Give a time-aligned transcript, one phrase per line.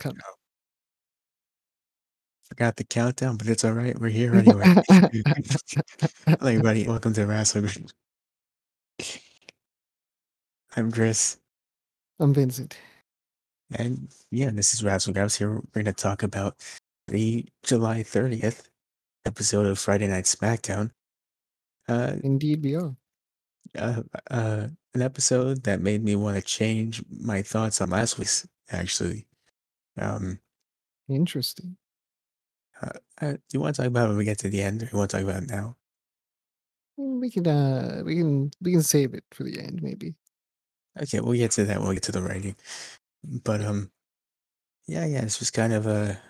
[0.00, 0.16] Come.
[2.44, 3.98] Forgot the countdown, but it's all right.
[3.98, 4.64] We're here anyway.
[4.90, 6.86] Hello, everybody.
[6.88, 7.66] Welcome to Wrestle.
[10.76, 11.38] I'm Chris,
[12.20, 12.76] I'm Vincent.
[13.74, 15.50] and yeah, this is Wrestle Gabs here.
[15.54, 16.56] We're going to talk about
[17.08, 18.64] the July 30th
[19.24, 20.90] episode of Friday Night SmackDown.
[21.88, 22.94] Uh, Indeed, we are.
[23.76, 28.46] uh, uh, an episode that made me want to change my thoughts on last week's.
[28.70, 29.26] Actually,
[30.02, 30.40] um,
[31.08, 31.76] Interesting.
[32.82, 34.82] uh, uh, do you want to talk about it when we get to the end,
[34.82, 35.76] or you want to talk about it now?
[36.98, 40.16] Mm, We can uh we can we can save it for the end, maybe.
[41.00, 42.56] Okay, we'll get to that when we get to the writing.
[43.24, 43.92] But um,
[44.86, 46.20] yeah, yeah, this was kind of a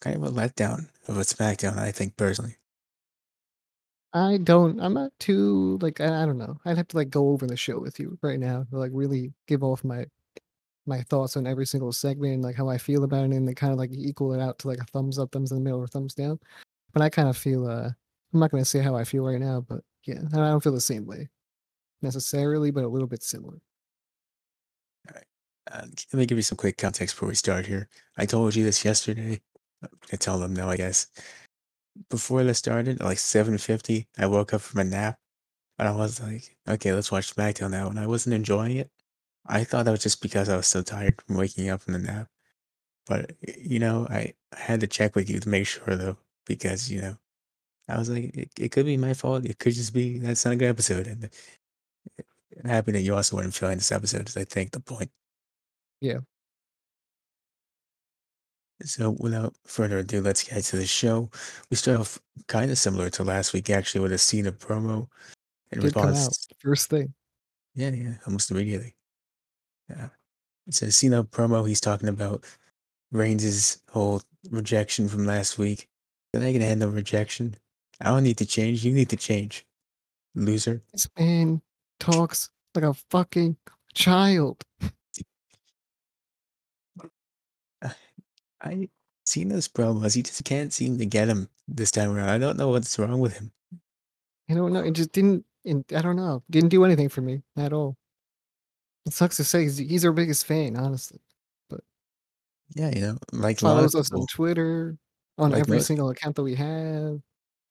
[0.00, 2.58] kind of a letdown of a SmackDown, I think personally.
[4.12, 6.58] I don't I'm not too like I, I don't know.
[6.64, 9.34] I'd have to like go over the show with you right now to like really
[9.46, 10.06] give off my
[10.86, 13.54] my thoughts on every single segment and like how I feel about it and they
[13.54, 15.80] kind of like equal it out to like a thumbs up, thumbs in the middle,
[15.80, 16.38] or thumbs down.
[16.92, 17.90] But I kind of feel uh
[18.32, 20.80] I'm not gonna say how I feel right now, but yeah, I don't feel the
[20.80, 21.28] same way
[22.02, 23.60] necessarily, but a little bit similar.
[25.08, 25.24] All right.
[25.70, 27.88] Uh, let me give you some quick context before we start here.
[28.16, 29.40] I told you this yesterday.
[29.82, 31.08] I'm tell them now, I guess.
[32.10, 35.18] Before this started, like 7:50, I woke up from a nap,
[35.78, 38.90] and I was like, "Okay, let's watch SmackDown now." And I wasn't enjoying it.
[39.48, 41.98] I thought that was just because I was so tired from waking up from the
[42.00, 42.28] nap.
[43.06, 46.16] But you know, I, I had to check with you to make sure though,
[46.46, 47.16] because you know,
[47.88, 49.44] I was like, it, it could be my fault.
[49.44, 51.06] It could just be that's not a good episode.
[51.06, 51.30] And
[52.62, 54.28] I'm happy that you also weren't feeling this episode.
[54.28, 55.10] Is I think the point.
[56.00, 56.18] Yeah.
[58.82, 61.30] So without further ado, let's get to the show.
[61.70, 65.08] We start off kind of similar to last week, actually, with a Cena promo
[65.72, 66.48] in Did come out response.
[66.58, 67.14] first thing.
[67.74, 68.94] Yeah, yeah, almost immediately.
[69.88, 70.08] Yeah.
[70.66, 71.66] It's a Cena promo.
[71.66, 72.44] He's talking about
[73.12, 75.88] Reigns' whole rejection from last week.
[76.32, 77.56] Then I can handle rejection.
[78.00, 78.84] I don't need to change.
[78.84, 79.64] You need to change.
[80.34, 80.82] Loser.
[80.92, 81.62] This man
[81.98, 83.56] talks like a fucking
[83.94, 84.62] child.
[88.60, 88.88] I
[89.24, 90.14] Cena's promos.
[90.14, 92.28] He just can't seem to get him this time around.
[92.28, 93.50] I don't know what's wrong with him.
[94.48, 94.80] I don't know.
[94.80, 95.44] It just didn't.
[95.66, 96.42] I don't know.
[96.48, 97.96] Didn't do anything for me at all.
[99.06, 99.62] It sucks to say.
[99.62, 101.20] He's, he's our biggest fan, honestly.
[101.70, 101.80] But
[102.74, 104.98] yeah, you know, like a lot of Follows us people, on Twitter,
[105.38, 107.20] on Like every mo- single account that we have.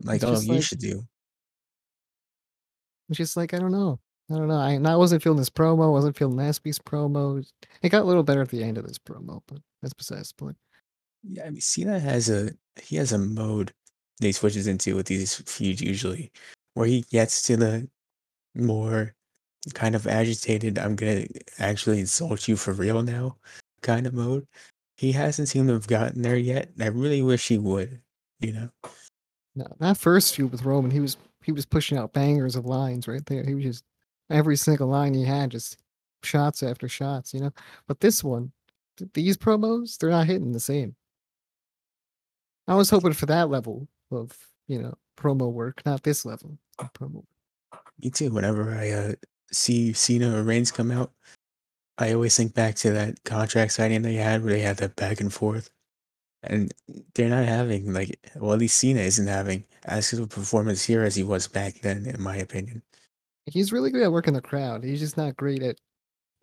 [0.03, 1.03] like oh, all of you like- should do.
[3.09, 3.99] It's just like I don't know.
[4.31, 4.57] I don't know.
[4.57, 5.91] I, I wasn't feeling this promo.
[5.91, 7.45] wasn't feeling last week's promo.
[7.83, 10.43] It got a little better at the end of this promo, but that's besides the
[10.43, 10.57] point.
[11.23, 12.49] Yeah, I mean, Cena has a
[12.81, 13.71] he has a mode
[14.19, 16.31] that he switches into with these feuds usually,
[16.73, 17.87] where he gets to the
[18.55, 19.13] more
[19.73, 21.25] kind of agitated, I'm gonna
[21.59, 23.37] actually insult you for real now
[23.81, 24.47] kind of mode.
[24.97, 26.69] He hasn't seemed to have gotten there yet.
[26.79, 28.01] I really wish he would,
[28.39, 28.69] you know.
[29.55, 33.07] No, that first feud with Roman, he was he was pushing out bangers of lines
[33.07, 33.43] right there.
[33.43, 33.83] He was just
[34.29, 35.77] every single line he had, just
[36.23, 37.51] shots after shots, you know.
[37.87, 38.51] But this one,
[38.97, 40.95] th- these promos, they're not hitting the same.
[42.67, 44.35] I was hoping for that level of
[44.67, 47.23] you know promo work, not this level of promo.
[48.01, 48.31] Me too.
[48.31, 49.13] Whenever I uh,
[49.51, 51.11] see Cena or Reigns come out,
[51.97, 55.21] I always think back to that contract signing they had where they had that back
[55.21, 55.69] and forth.
[56.43, 56.73] And
[57.15, 61.03] they're not having like well at least Cena isn't having as good a performance here
[61.03, 62.83] as he was back then, in my opinion.
[63.45, 64.83] He's really good at working the crowd.
[64.83, 65.77] He's just not great at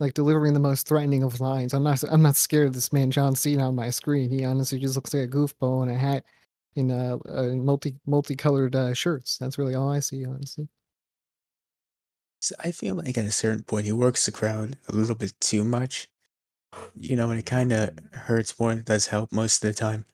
[0.00, 1.74] like delivering the most threatening of lines.
[1.74, 4.30] I'm not I'm not scared of this man John Cena on my screen.
[4.30, 6.24] He honestly just looks like a goofball in a hat
[6.74, 9.38] in uh, uh multi multicolored uh, shirts.
[9.38, 10.68] That's really all I see, honestly.
[12.42, 15.32] So I feel like at a certain point he works the crowd a little bit
[15.40, 16.08] too much.
[16.98, 20.06] You know, and it kinda hurts more than it does help most of the time.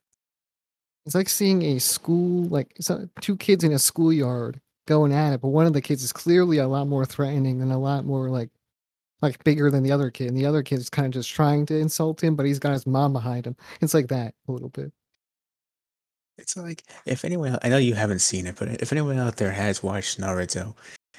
[1.07, 2.77] It's like seeing a school like
[3.23, 6.59] two kids in a schoolyard going at it, but one of the kids is clearly
[6.59, 8.51] a lot more threatening and a lot more like
[9.23, 10.29] like bigger than the other kid.
[10.29, 12.73] And the other kid is kind of just trying to insult him, but he's got
[12.73, 13.57] his mom behind him.
[13.81, 14.93] It's like that a little bit.
[16.37, 19.51] It's like if anyone, I know you haven't seen it, but if anyone out there
[19.53, 20.75] has watched Naruto,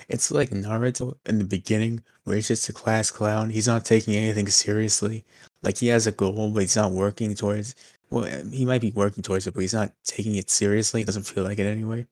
[0.08, 3.50] it's like Naruto in the beginning where he's just a class clown.
[3.50, 5.26] He's not taking anything seriously.
[5.62, 7.76] Like he has a goal, but he's not working towards
[8.10, 11.02] well, he might be working towards it, but he's not taking it seriously.
[11.02, 12.08] He doesn't feel like it anyway.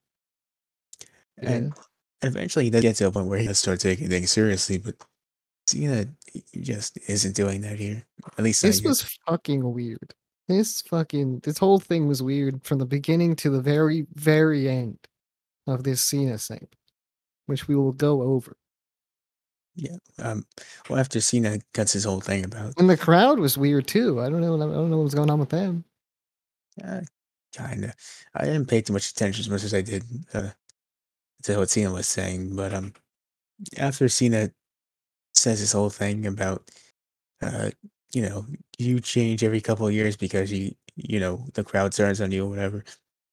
[1.41, 1.49] Yeah.
[1.49, 1.73] And
[2.21, 4.95] eventually he does get to a point where he does start taking things seriously, but
[5.67, 8.05] Cena he just isn't doing that here.
[8.37, 10.13] At least This was fucking weird.
[10.47, 14.97] This fucking this whole thing was weird from the beginning to the very very end
[15.67, 16.75] of this Cena segment,
[17.47, 18.55] which we will go over.
[19.75, 19.97] Yeah.
[20.19, 20.45] Um.
[20.89, 24.21] Well, after Cena cuts his whole thing about, And the crowd was weird too.
[24.21, 24.55] I don't know.
[24.55, 25.85] I don't know what's going on with them.
[26.83, 27.01] uh,
[27.53, 27.93] kinda,
[28.35, 30.03] I didn't pay too much attention as much as I did
[30.33, 30.49] uh,
[31.43, 32.55] to what Cena was saying.
[32.55, 32.93] But um,
[33.77, 34.51] after Cena
[35.35, 36.69] says his whole thing about,
[37.41, 37.69] uh,
[38.13, 38.45] you know,
[38.79, 42.45] you change every couple of years because you, you know, the crowd turns on you
[42.45, 42.83] or whatever.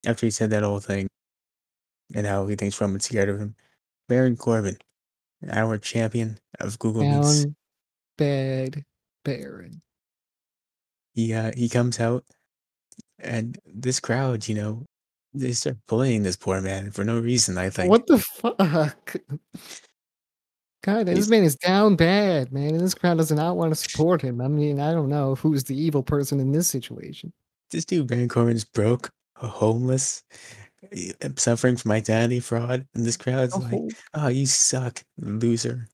[0.07, 1.09] After he said that whole thing,
[2.15, 3.57] and how he thinks Roman's scared of him,
[4.09, 4.77] Baron Corbin,
[5.51, 7.57] our champion of Google Meets, Down
[8.19, 8.85] bad
[9.25, 9.83] Baron.
[11.15, 12.25] he uh, he comes out,
[13.19, 14.85] and this crowd, you know,
[15.33, 17.59] they start bullying this poor man for no reason.
[17.59, 19.17] I think What the fuck?
[20.83, 22.75] God, this He's- man is down bad, man.
[22.75, 24.41] And this crowd does not want to support him.
[24.43, 27.33] I mean, I don't know who's the evil person in this situation.
[27.71, 30.23] this dude Baron Corbin, is broke, homeless,
[31.37, 35.89] suffering from identity fraud, and this crowd's The like, whole, "Oh, you suck, loser."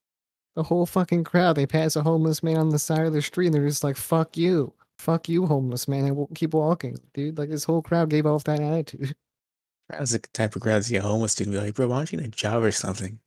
[0.56, 1.56] the whole fucking crowd.
[1.56, 3.96] They pass a homeless man on the side of the street and they're just like,
[3.96, 4.72] fuck you.
[4.98, 6.04] Fuck you, homeless man.
[6.04, 7.38] And we'll keep walking, dude.
[7.38, 9.14] Like this whole crowd gave off that attitude.
[9.90, 11.96] Crowd's the type of crowd to see a homeless dude and be like, "Bro, why
[11.96, 13.18] don't you get a job or something,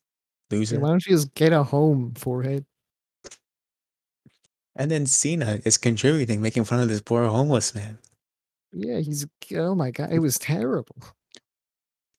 [0.49, 2.65] loser?" Why don't you just get a home, forehead?
[4.77, 7.97] And then Cena is contributing, making fun of this poor homeless man.
[8.71, 10.95] Yeah, he's oh my god, it was terrible.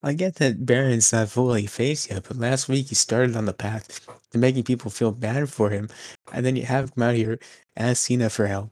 [0.05, 3.55] I get that Baron's not fully faced yet, but last week he started on the
[3.55, 5.89] path to making people feel bad for him,
[6.31, 7.39] and then you have him out here
[7.75, 8.71] ask Cena for help.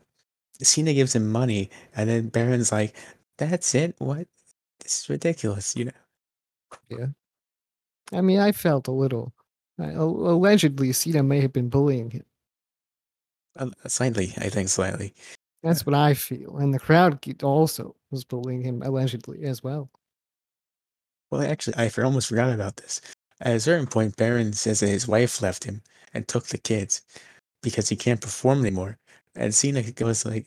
[0.62, 2.94] Cena gives him money, and then Baron's like,
[3.38, 3.94] "That's it?
[3.98, 4.28] What?
[4.80, 5.92] This is ridiculous." You know,
[6.90, 7.06] Yeah.
[8.12, 9.32] I mean, I felt a little.
[9.80, 12.26] Uh, allegedly, Cena may have been bullying him.
[13.56, 15.14] Uh, slightly, I think, slightly.
[15.62, 19.90] That's what I feel, and the crowd also was bullying him allegedly as well.
[21.32, 23.00] Well, actually, I almost forgot about this.
[23.40, 25.80] At a certain point, Baron says that his wife left him
[26.12, 27.00] and took the kids
[27.62, 28.98] because he can't perform anymore.
[29.34, 30.46] And Cena goes like,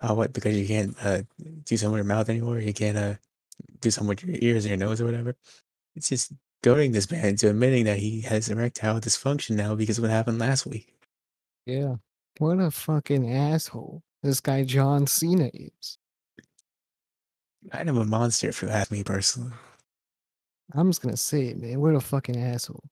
[0.00, 0.32] "Oh, what?
[0.32, 1.22] Because you can't uh,
[1.64, 2.60] do something with your mouth anymore?
[2.60, 3.14] You can't uh,
[3.80, 5.34] do something with your ears or your nose or whatever?"
[5.96, 6.32] It's just
[6.62, 10.38] goading this man into admitting that he has erectile dysfunction now because of what happened
[10.38, 10.94] last week.
[11.66, 11.96] Yeah,
[12.38, 15.98] what a fucking asshole this guy John Cena is.
[17.72, 19.50] Kind of a monster, if you ask me personally.
[20.72, 21.80] I'm just gonna say it, man.
[21.80, 22.84] What a fucking asshole.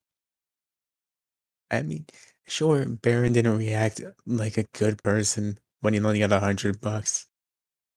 [1.71, 2.07] I mean,
[2.47, 6.81] sure, Baron didn't react uh, like a good person when he only got a hundred
[6.81, 7.27] bucks.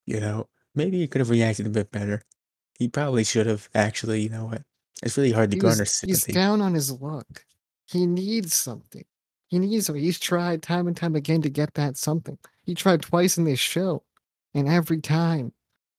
[0.06, 2.22] You know, maybe he could have reacted a bit better.
[2.80, 4.22] He probably should have actually.
[4.22, 4.62] You know what?
[5.04, 7.44] It's really hard to He was, garner he's down on his luck.
[7.86, 9.06] He needs something.
[9.48, 10.04] He needs something.
[10.04, 12.38] He's tried time and time again to get that something.
[12.64, 14.04] He tried twice in this show,
[14.54, 15.54] and every time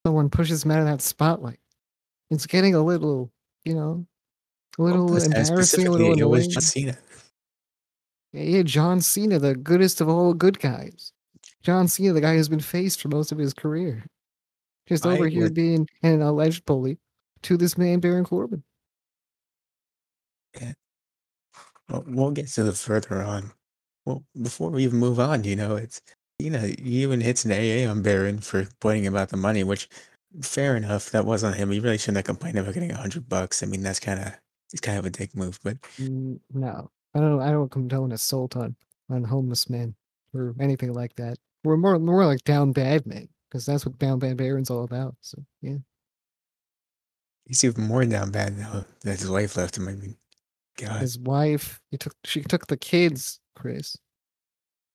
[0.04, 1.60] someone pushes him out of that spotlight,
[2.30, 3.30] it's getting a little,
[3.66, 4.06] you know,
[4.78, 6.50] a little time embarrassing, a little specifically, it was annoying.
[6.50, 6.98] John Cena.
[8.32, 11.12] Yeah, John Cena, the goodest of all good guys.
[11.62, 14.06] John Cena, the guy who's been faced for most of his career.
[14.86, 16.98] Just I over here being an alleged bully
[17.42, 18.62] to this man, Baron Corbin.
[20.60, 20.72] Yeah.
[21.88, 23.52] Well, we'll get to the further on.
[24.04, 26.00] Well, before we even move on, you know, it's
[26.38, 29.88] you know, he even hits an AA on Baron for pointing about the money, which
[30.42, 31.70] fair enough, that was on him.
[31.70, 33.62] He really shouldn't have complained about getting a hundred bucks.
[33.62, 34.32] I mean, that's kind of
[34.72, 37.40] it's kind of a dick move, but Mm, No, I don't.
[37.40, 38.76] I don't condone assault on
[39.10, 39.94] on homeless men
[40.34, 41.38] or anything like that.
[41.64, 45.16] We're more more like down bad men because that's what down bad Baron's all about.
[45.20, 45.78] So yeah,
[47.46, 49.88] he's even more down bad now that his wife left him.
[49.88, 50.16] I mean,
[50.78, 53.40] God, his wife, he took she took the kids.
[53.54, 53.96] Chris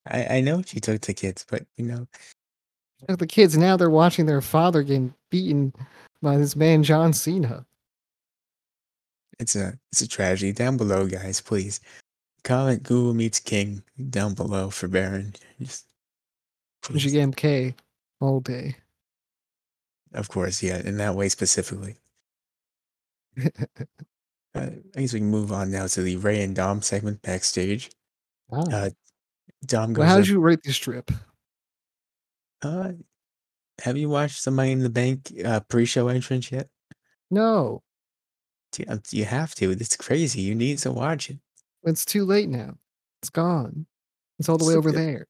[0.06, 2.08] I, I know she took the kids, but you know,
[3.08, 3.58] the kids.
[3.58, 5.74] Now they're watching their father getting beaten
[6.22, 7.66] by this man John Cena.
[9.40, 10.52] it's a it's a tragedy.
[10.52, 11.80] Down below, guys, please
[12.44, 15.34] comment Google meets King down below for Baron.
[15.60, 15.86] Just
[16.82, 17.14] please.
[17.14, 17.74] GMK
[18.20, 18.76] all day.
[20.14, 21.98] Of course, yeah, in that way specifically.
[24.54, 27.90] Uh, I guess we can move on now to the Rey and Dom segment backstage.
[28.50, 28.66] Wow.
[28.70, 28.90] Uh,
[29.66, 31.10] Dom goes, well, how did you rate this trip?
[32.62, 32.92] Uh,
[33.82, 36.70] have you watched Money in the Bank uh, pre-show entrance yet?
[37.30, 37.84] No,
[38.78, 39.72] Yeah, You have to.
[39.72, 40.42] It's crazy.
[40.42, 41.40] You need to watch it.
[41.84, 42.76] it's too late now.
[43.22, 43.86] It's gone.
[44.40, 45.28] It's all the way over there.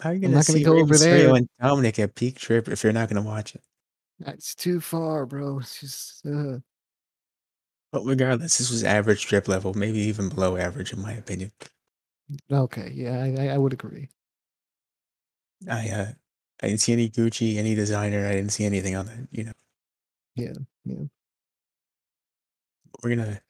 [0.00, 1.34] How are you I'm going to not gonna see go Rey over Mysterio there.
[1.36, 3.62] and Dominic at Peak Trip if you're not going to watch it?
[4.20, 5.58] That's too far, bro.
[5.58, 6.58] It's just uh,
[7.92, 11.52] But regardless, this was average trip level, maybe even below average in my opinion.
[12.50, 12.90] okay.
[12.94, 14.08] Yeah, I, I- I would agree.
[15.70, 16.06] I uh,
[16.62, 18.26] I didn't see any Gucci, any designer.
[18.26, 19.28] I didn't see anything on that.
[19.30, 19.52] You know,
[20.34, 20.52] Yeah,
[20.84, 21.04] yeah.
[23.02, 23.40] we're gonna,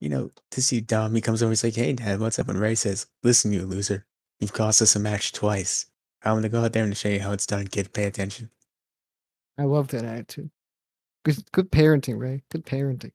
[0.00, 2.58] you know, to see Dom, he comes over, he's like, "Hey, Dad, what's up?" And
[2.60, 4.06] Rey says, "Listen, you loser,
[4.40, 5.86] you've cost us a match twice.
[6.22, 7.92] I'm gonna go out there and show you how it's done, kid.
[7.92, 8.50] Pay attention."
[9.58, 10.50] I love that attitude.
[11.24, 12.42] Good, good parenting, Rey.
[12.50, 13.12] Good parenting.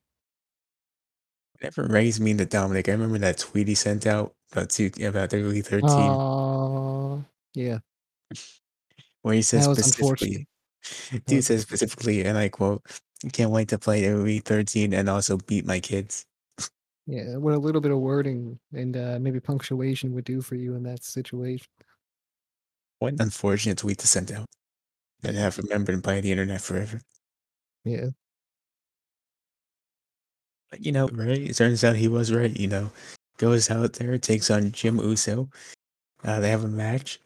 [1.60, 5.29] Whenever Rey's mean to Dominic, I remember that tweet he sent out about two, about
[5.29, 7.79] WWE 13, Oh, yeah.
[9.21, 10.48] Where he says That was unfortunate.
[10.81, 12.86] specifically, dude says specifically, and I quote,
[13.33, 16.25] can't wait to play WWE 13 and also beat my kids."
[17.05, 20.75] Yeah, what a little bit of wording and uh, maybe punctuation would do for you
[20.75, 21.65] in that situation.
[23.00, 24.45] What an unfortunate tweet to send out.
[25.21, 27.01] That I have remembered by the internet forever.
[27.83, 28.09] Yeah.
[30.69, 31.41] But you know, right?
[31.41, 32.91] it turns out he was right, you know.
[33.38, 35.50] Goes out there, takes on Jim Uso.
[36.24, 37.19] Uh, they have a match.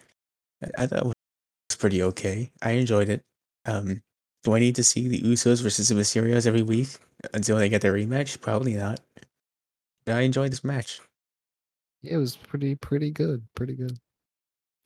[0.64, 2.52] I, I thought it was pretty okay.
[2.62, 3.22] I enjoyed it.
[3.66, 4.02] Um,
[4.44, 6.90] do I need to see the Usos versus the Mysterios every week
[7.34, 8.42] until they get their rematch?
[8.42, 9.00] Probably not.
[10.06, 11.00] But I enjoyed this match.
[12.04, 13.42] It was pretty, pretty good.
[13.56, 13.98] Pretty good.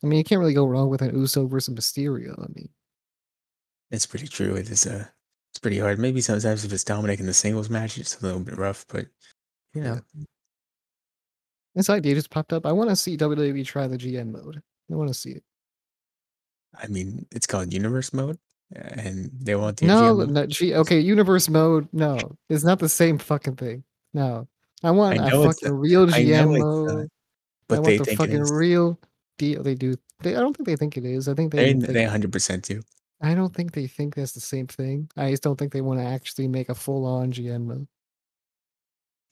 [0.02, 2.38] I mean, you can't really go wrong with an Uso versus Mysterio.
[2.38, 2.68] I mean,
[3.90, 4.54] It's pretty true.
[4.54, 5.06] It is uh
[5.50, 5.98] it's pretty hard.
[5.98, 9.06] Maybe sometimes if it's Dominic in the singles match, it's a little bit rough, but
[9.74, 10.24] you know, Yeah.
[11.74, 12.64] this idea just popped up.
[12.66, 14.62] I want to see WWE try the GM mode.
[14.90, 15.42] I want to see it.
[16.76, 18.38] I mean, it's called Universe Mode,
[18.74, 20.74] and they want the No, no, G.
[20.74, 21.88] Okay, Universe mode.
[21.92, 23.84] No, it's not the same fucking thing.
[24.14, 24.46] No,
[24.82, 26.90] I want I a fucking not- real I GM mode.
[26.90, 27.06] I
[27.68, 28.98] but want they the think fucking real
[29.38, 29.62] deal.
[29.62, 29.96] They do.
[30.22, 31.28] They, I don't think they think it is.
[31.28, 31.92] I think They they.
[31.92, 32.82] they 100% do.
[33.20, 35.10] I don't think they think that's the same thing.
[35.16, 37.88] I just don't think they want to actually make a full on GM mode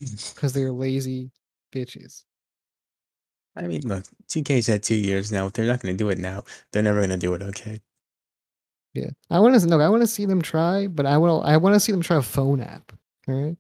[0.35, 1.31] because they're lazy
[1.75, 2.25] bitches.
[3.57, 5.47] I mean, look, 2K's had two years now.
[5.47, 7.43] If they're not going to do it now, they're never going to do it.
[7.43, 7.81] Okay.
[8.97, 9.79] Yeah, I want to no.
[9.79, 12.17] I want to see them try, but I want I want to see them try
[12.17, 12.93] a phone app.
[13.29, 13.57] All right,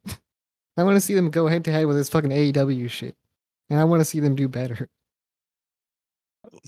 [0.78, 3.14] I want to see them go head to head with this fucking AEW shit,
[3.68, 4.88] and I want to see them do better.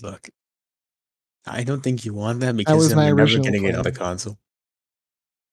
[0.03, 0.29] Look,
[1.47, 3.75] I don't think you want that because then my you're never original going to get
[3.75, 4.37] on the console.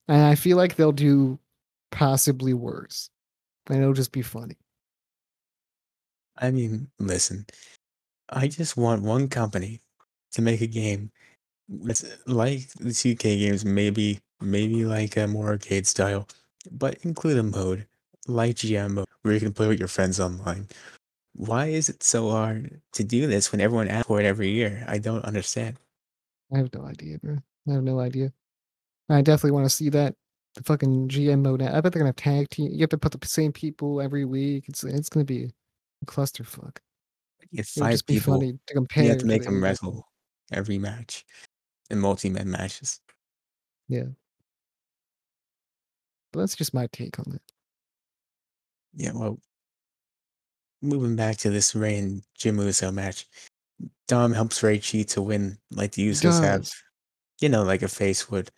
[0.09, 1.39] And I feel like they'll do
[1.91, 3.09] possibly worse,
[3.71, 4.59] and it'll just be funny.
[6.39, 7.47] I mean, listen,
[8.29, 9.81] I just want one company
[10.33, 11.11] to make a game
[11.69, 16.29] that's like the 2K games, maybe maybe like a more arcade style,
[16.71, 17.87] but include a mode
[18.27, 20.69] like GM mode where you can play with your friends online.
[21.35, 24.85] Why is it so hard to do this when everyone asks for it every year?
[24.89, 25.77] I don't understand.
[26.53, 27.39] I have no idea, bro.
[27.69, 28.33] I have no idea.
[29.09, 30.15] I definitely want to see that
[30.55, 31.63] the fucking GM mode.
[31.63, 32.73] I bet they're gonna have tag team.
[32.73, 34.65] You have to put the same people every week.
[34.69, 35.51] It's it's gonna be
[36.05, 36.79] clusterfuck.
[37.51, 38.35] You get It would five just be people.
[38.35, 39.05] funny to compare.
[39.05, 40.07] You have to make them wrestle
[40.53, 41.25] every match
[41.91, 43.01] in multi-man matches.
[43.89, 44.05] Yeah.
[46.33, 47.43] But that's just my take on it.
[48.95, 49.39] Yeah, well,
[50.83, 53.27] moving back to this Rey and Jim Uso match,
[54.09, 56.69] Dom helps Rey cheat to win, like the He Usos have,
[57.41, 58.51] you know, like a face would,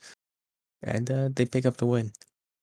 [0.82, 2.12] and uh, they pick up the win.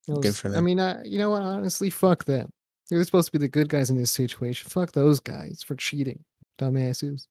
[0.07, 0.59] It Good for them.
[0.59, 1.41] I mean, I, you know what?
[1.41, 2.49] Honestly, fuck them.
[2.89, 4.69] They're supposed to be the good guys in this situation.
[4.69, 6.23] Fuck those guys for cheating,
[6.59, 7.27] dumbasses.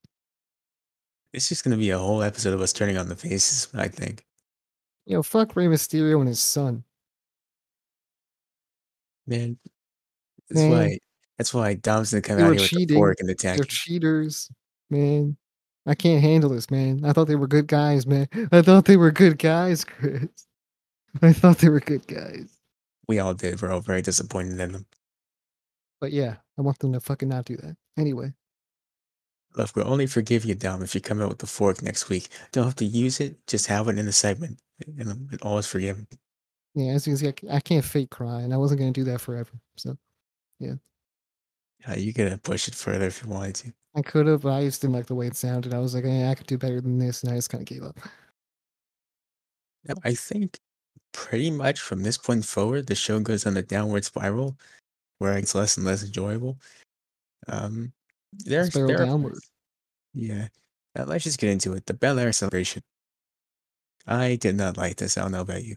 [1.33, 3.69] It's just gonna be a whole episode of us turning on the faces.
[3.75, 4.25] I think.
[5.07, 6.83] You know, fuck Rey Mysterio and his son.
[9.27, 9.59] Man,
[10.49, 10.71] that's Man.
[10.71, 10.99] why.
[11.39, 12.97] That's why Dom's gonna come They out here with the cheating.
[12.97, 13.57] fork and attack.
[13.57, 14.51] They're cheaters,
[14.91, 15.37] man.
[15.87, 17.05] I can't handle this, man.
[17.05, 18.29] I thought they were good guys, man.
[18.53, 20.29] I thought they were good guys, Chris.
[21.23, 22.59] I thought they were good guys.
[23.09, 23.61] We all did.
[23.61, 24.87] We're all very disappointed in them.
[26.05, 27.79] But yeah, I want them to fucking not do that.
[27.97, 28.35] Anyway,
[29.57, 32.29] Look, we'll only forgive you, Dom, if you come out with the fork next week.
[32.53, 33.39] Don't have to use it.
[33.47, 34.59] Just have it in the segment,
[34.99, 36.07] and I'm always forgiven.
[36.75, 39.23] yeah, as you can see, I, can't fake cry, and I wasn't gonna do that
[39.23, 39.53] forever.
[39.79, 39.97] So
[40.59, 40.75] yeah.
[41.89, 43.73] Uh, you could push it further if you wanted to.
[43.95, 45.73] I could have, but I just didn't like the way it sounded.
[45.73, 47.83] I was like, I could do better than this, and I just kind of gave
[47.83, 47.99] up.
[50.05, 50.59] I think
[51.15, 54.59] pretty much from this point forward, the show goes on a downward spiral
[55.19, 56.59] where it's less and less enjoyable.
[57.49, 57.93] Um,
[58.33, 59.39] there's Spiral there downward.
[60.13, 60.49] Yeah.
[60.99, 61.87] Uh, let's just get into it.
[61.87, 62.83] The Belair celebration.
[64.07, 65.17] I did not like this.
[65.17, 65.77] I don't know about you.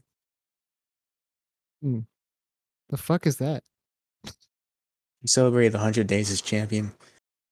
[2.90, 3.64] The fuck is that?
[4.26, 6.92] We celebrated 100 days as champion,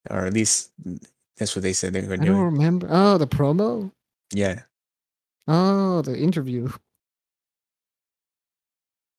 [0.10, 1.04] or at least mm,
[1.38, 2.88] that's what they said they were I don't remember.
[2.90, 3.92] Oh, the promo.
[4.32, 4.62] Yeah.
[5.48, 6.70] Oh, the interview.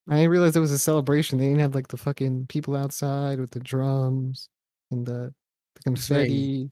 [0.09, 1.39] I didn't realize it was a celebration.
[1.39, 4.49] They didn't have like the fucking people outside with the drums
[4.91, 5.35] and the,
[5.75, 6.71] the confetti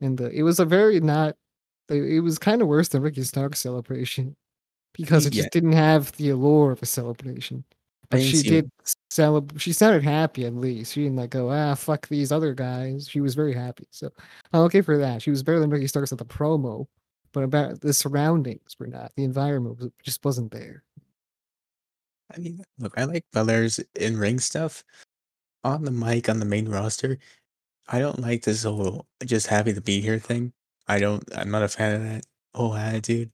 [0.00, 0.30] and the.
[0.30, 1.36] It was a very not.
[1.88, 4.34] It was kind of worse than Ricky Starks' celebration
[4.94, 5.42] because it Yeah.
[5.42, 7.64] just didn't have the allure of a celebration.
[8.10, 8.70] But she did
[9.10, 10.92] celeb she sounded happy at least.
[10.92, 13.08] She didn't like go, ah, fuck these other guys.
[13.08, 13.86] She was very happy.
[13.90, 14.10] So
[14.52, 15.22] I'm okay for that.
[15.22, 16.86] She was better than Ricky Starks at the promo,
[17.32, 19.12] but about the surroundings were not.
[19.16, 20.82] The environment was, just wasn't there.
[22.34, 24.84] I mean, look, I like Belair's in ring stuff.
[25.64, 27.18] On the mic, on the main roster,
[27.88, 30.52] I don't like this whole just happy to be here thing.
[30.88, 31.22] I don't.
[31.36, 32.24] I'm not a fan of that
[32.54, 33.30] whole attitude.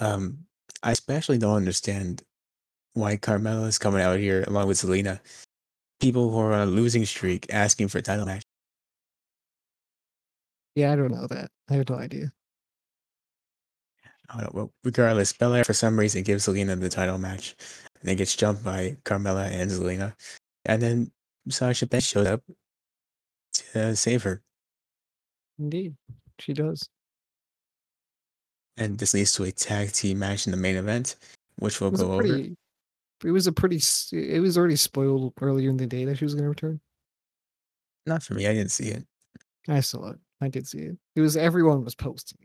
[0.00, 0.46] Um,
[0.82, 2.22] I especially don't understand
[2.94, 5.20] why Carmella is coming out here along with Zelina.
[6.00, 8.44] People who are on a losing streak asking for a title match.
[10.74, 11.50] Yeah, I don't know that.
[11.70, 12.32] I have no idea.
[14.30, 14.50] I don't know.
[14.52, 17.54] Well, regardless, Belair for some reason gives Zelina the title match,
[18.00, 20.14] and then gets jumped by Carmella and Zelina,
[20.64, 21.10] and then
[21.48, 22.42] Sasha Banks shows up
[23.72, 24.42] to save her,
[25.58, 25.94] Indeed.
[26.38, 26.88] She does.
[28.76, 31.16] and this leads to a tag team match in the main event,
[31.58, 32.26] which we'll go a over.
[32.26, 33.80] it was a pretty
[34.12, 36.80] it was already spoiled earlier in the day that she was gonna return.
[38.04, 38.46] Not for me.
[38.46, 39.04] I didn't see it.
[39.68, 40.18] I saw it.
[40.40, 40.98] I did see it.
[41.14, 42.38] It was everyone was posting.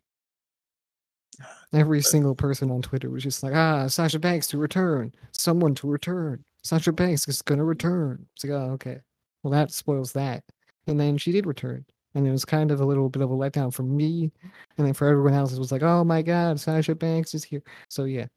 [1.73, 5.13] Every single person on Twitter was just like, ah, Sasha Banks to return.
[5.31, 6.43] Someone to return.
[6.63, 8.25] Sasha Banks is gonna return.
[8.35, 9.00] It's like, oh, okay.
[9.41, 10.43] Well, that spoils that.
[10.88, 11.85] And then she did return.
[12.13, 14.31] And it was kind of a little bit of a letdown for me.
[14.77, 17.63] And then for everyone else, it was like, oh my god, Sasha Banks is here.
[17.89, 18.27] So yeah.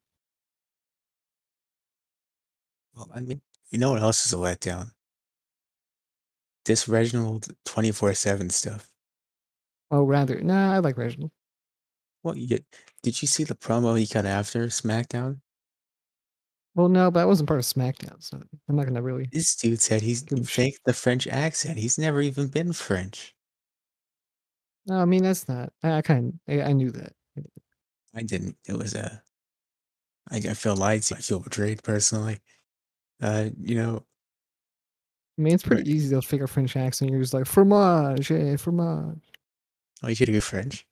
[2.94, 4.92] Well, I mean, you know what else is a letdown?
[6.64, 8.88] This Reginald twenty four seven stuff.
[9.90, 11.32] Oh, rather, nah, I like Reginald.
[12.24, 12.64] What you get?
[13.02, 15.40] Did you see the promo he cut after SmackDown?
[16.74, 19.28] Well, no, but I wasn't part of SmackDown, so I'm not gonna really.
[19.30, 20.38] This dude said he's him
[20.86, 21.78] the French accent.
[21.78, 23.34] He's never even been French.
[24.86, 25.70] No, I mean that's not.
[25.82, 26.58] I, I kind of.
[26.58, 27.12] I, I knew that.
[28.14, 28.56] I didn't.
[28.66, 29.22] It was a.
[30.30, 31.16] I, I feel lied to.
[31.16, 32.40] I feel betrayed personally.
[33.20, 34.02] Uh, you know,
[35.38, 35.88] I mean, it's pretty Right.
[35.94, 37.10] easy to fake a French accent.
[37.10, 39.20] You're just like fromage, eh, fromage.
[40.02, 40.86] oh, you should do French.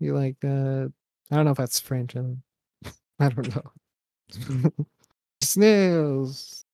[0.00, 0.88] You're like, uh,
[1.30, 2.16] I don't know if that's French.
[2.16, 2.42] I don't,
[3.20, 4.72] I don't know.
[5.42, 6.64] Snails.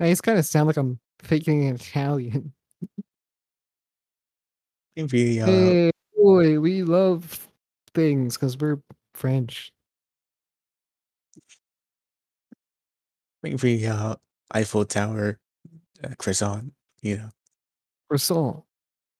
[0.00, 2.52] I just kind of sound like I'm faking an Italian.
[4.96, 7.48] Maybe uh, Hey, boy, we love
[7.94, 8.78] things because we're
[9.14, 9.72] French.
[13.44, 14.16] maybe uh,
[14.52, 15.38] Eiffel Tower,
[16.02, 16.72] uh, croissant.
[17.02, 17.28] You know,
[18.08, 18.64] Croissant.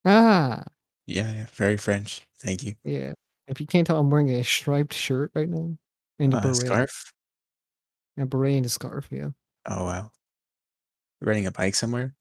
[0.05, 0.65] Ah,
[1.07, 2.23] yeah, yeah, very French.
[2.40, 2.75] Thank you.
[2.85, 3.12] yeah.
[3.47, 5.77] If you can't tell, I'm wearing a striped shirt right now
[6.19, 6.57] and a Uh, beret.
[6.57, 7.12] scarf.
[8.19, 9.09] A beret and a scarf.
[9.11, 9.31] Yeah,
[9.67, 10.11] Oh wow,
[11.21, 12.14] riding a bike somewhere.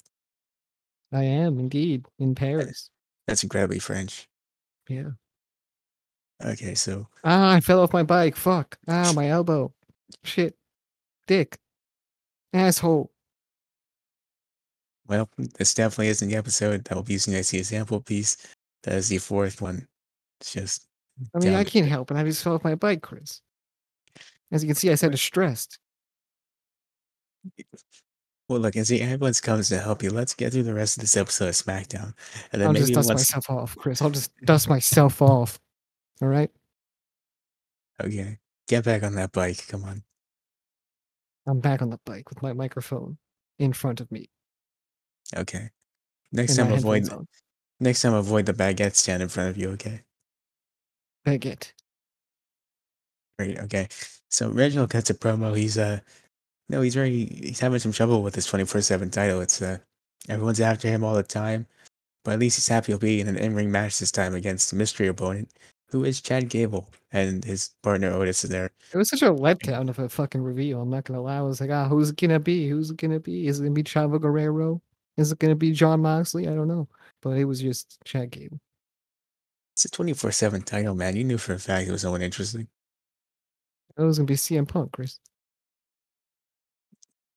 [1.12, 2.90] I am indeed in Paris.
[3.28, 4.28] That's incredibly French.
[4.90, 5.12] Yeah.
[6.44, 8.36] Okay, so Ah, I fell off my bike.
[8.36, 8.78] Fuck.
[8.88, 9.74] Ah, my elbow.
[10.24, 10.56] Shit.
[11.28, 11.58] Dick.
[12.52, 13.12] Asshole.
[15.08, 18.36] well, this definitely isn't the episode that will be using as the example piece.
[18.84, 19.88] That is the fourth one.
[20.40, 20.88] It's just
[21.36, 22.18] I mean, I can't help it.
[22.18, 23.42] I just fell off my bike, Chris.
[24.52, 25.80] As you can see, I said distressed.
[28.50, 31.02] Well, look, as the ambulance comes to help you, let's get through the rest of
[31.02, 32.14] this episode of SmackDown,
[32.52, 33.20] and then I'll just maybe dust once.
[33.20, 34.02] myself off, Chris.
[34.02, 35.60] I'll just dust myself off.
[36.22, 36.52] All right.
[38.04, 39.68] Okay, get back on that bike.
[39.68, 40.04] Come on.
[41.48, 43.18] I'm back on the bike with my microphone
[43.60, 44.30] in front of me
[45.36, 45.70] Okay.
[46.32, 47.08] Next and time, avoid.
[47.80, 49.70] Next time, avoid the baguette stand in front of you.
[49.72, 50.02] Okay.
[51.26, 51.74] Baguette.
[53.40, 53.60] Great.
[53.60, 53.88] Okay.
[54.30, 55.56] So Reginald cuts a promo.
[55.56, 56.00] He's uh,
[56.70, 57.26] no, he's very.
[57.26, 59.42] He's having some trouble with his twenty four seven title.
[59.42, 59.78] It's uh,
[60.30, 61.68] everyone's after him all the time,
[62.24, 64.72] but at least he's happy he'll be in an in ring match this time against
[64.74, 65.50] a mystery opponent,
[65.90, 68.72] who is Chad Gable, and his partner Otis is there.
[68.94, 70.82] It was such a letdown of a fucking reveal.
[70.82, 71.38] I'm not gonna lie.
[71.38, 72.70] I was like, ah, who's it gonna be?
[72.70, 73.48] Who's it gonna be?
[73.48, 74.82] Is it gonna be Chavo Guerrero?
[75.18, 76.48] Is it gonna be Jon Moxley?
[76.48, 76.88] I don't know.
[77.24, 78.60] But it was just Chad Gable.
[79.74, 81.16] It's a twenty four seven title, man.
[81.16, 82.68] You knew for a fact it was someone interesting.
[83.98, 85.20] It was gonna be CM Punk, Chris.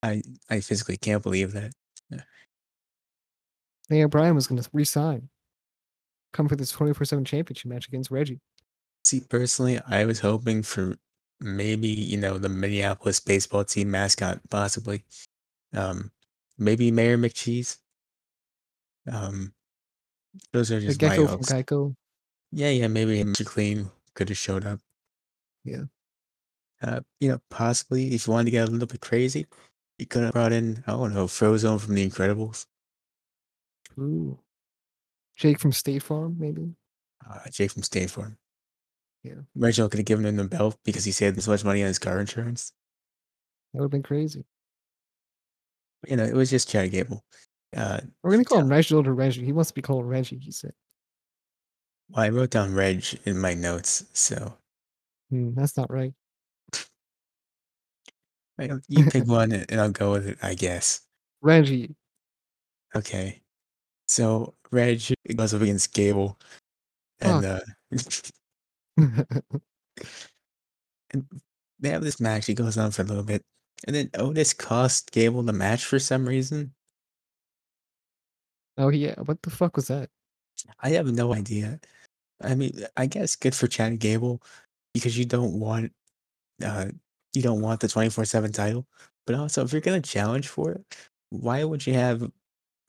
[0.03, 1.73] I I physically can't believe that.
[3.89, 5.29] Daniel Bryan was gonna resign.
[6.33, 8.41] Come for this 24-7 championship match against Reggie.
[9.05, 10.97] See, personally, I was hoping for
[11.41, 15.05] maybe you know the Minneapolis baseball team mascot, possibly.
[15.73, 16.11] Um,
[16.59, 17.79] maybe Mayor McCheese.
[19.11, 19.55] Um,
[20.53, 21.53] those are The just my Gecko from hopes.
[21.53, 21.95] Geico.
[22.53, 23.45] Yeah, yeah, maybe Mr.
[23.45, 24.81] Clean could have showed up.
[25.65, 25.85] Yeah.
[26.83, 29.47] Uh, you know, possibly if you wanted to get a little bit crazy,
[29.99, 32.67] you could have brought in I don't know Frozone from The Incredibles,
[33.99, 34.39] Ooh.
[35.37, 36.75] Jake from State Farm, maybe.
[37.29, 38.37] uh, Jake from State Farm.
[39.23, 39.35] Yeah.
[39.55, 41.99] Reginald could have given him the belt because he saved so much money on his
[41.99, 42.73] car insurance.
[43.73, 44.45] That would've been crazy.
[46.07, 47.25] You know, it was just Chad Gable.
[47.75, 49.45] Uh, We're gonna call him Reginald or Reggie.
[49.45, 50.73] He wants to be called Reggie, he said.
[52.11, 54.57] well, I wrote down Reg in my notes, so
[55.31, 56.13] Hmm, that's not right.
[58.59, 61.01] I don't- you pick one and and I'll go with it, I guess.
[61.43, 61.95] Reggie.
[62.95, 63.43] Okay.
[64.09, 65.03] So Reg
[65.35, 66.39] goes up against Gable,
[67.21, 67.61] and uh,
[68.97, 69.27] and
[71.81, 72.49] they have this match.
[72.49, 73.43] It goes on for a little bit,
[73.87, 76.73] and then Otis cost Gable the match for some reason.
[78.79, 80.11] Oh yeah, what the fuck was that?
[80.81, 81.81] I have no idea.
[82.43, 84.43] I mean, I guess good for Chad Gable
[84.95, 85.93] because you don't want
[86.65, 86.87] uh
[87.35, 88.87] you don't want the 24/7 title.
[89.27, 90.97] But also if you're going to challenge for it,
[91.31, 92.31] why would you have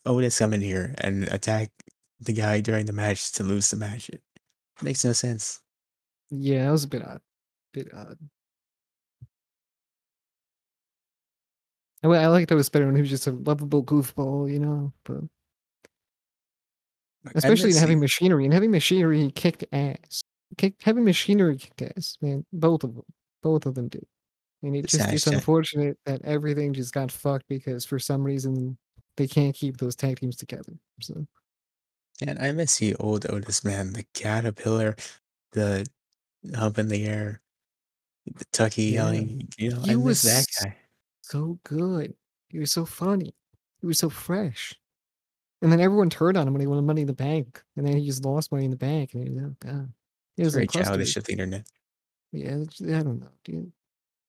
[0.05, 1.71] Otis come in here and attack
[2.19, 4.09] the guy during the match to lose the match?
[4.09, 4.21] It
[4.81, 5.61] makes no sense.
[6.29, 7.21] Yeah, that was a bit odd.
[7.73, 8.17] Bit odd.
[12.03, 14.93] I, I liked it was better when he was just a lovable goofball, you know.
[15.03, 15.23] But
[17.35, 18.45] especially in heavy machinery.
[18.45, 20.21] In heavy machinery, kicked ass.
[20.57, 22.45] Kicked heavy machinery kicked ass, man.
[22.53, 23.03] Both of them.
[23.43, 24.05] Both of them did.
[24.63, 28.77] And it It's just it's unfortunate that everything just got fucked because for some reason
[29.17, 30.73] they can't keep those tag teams together.
[31.01, 31.25] So
[32.25, 34.95] And I miss the old Otis man, the caterpillar,
[35.51, 35.85] the
[36.55, 37.41] hump in the air,
[38.25, 39.03] the Tucky Yeah.
[39.03, 39.47] yelling.
[39.57, 40.77] You know, He I miss that guy.
[41.21, 42.15] so good.
[42.49, 43.35] He was so funny.
[43.81, 44.73] He was so fresh.
[45.61, 47.63] And then everyone turned on him when he won Money in the Bank.
[47.75, 49.13] And then he just lost Money in the Bank.
[49.13, 49.91] And he was, oh, God.
[50.37, 51.65] It's was very childish of the internet.
[52.31, 53.29] Yeah, I don't know.
[53.43, 53.71] Dude.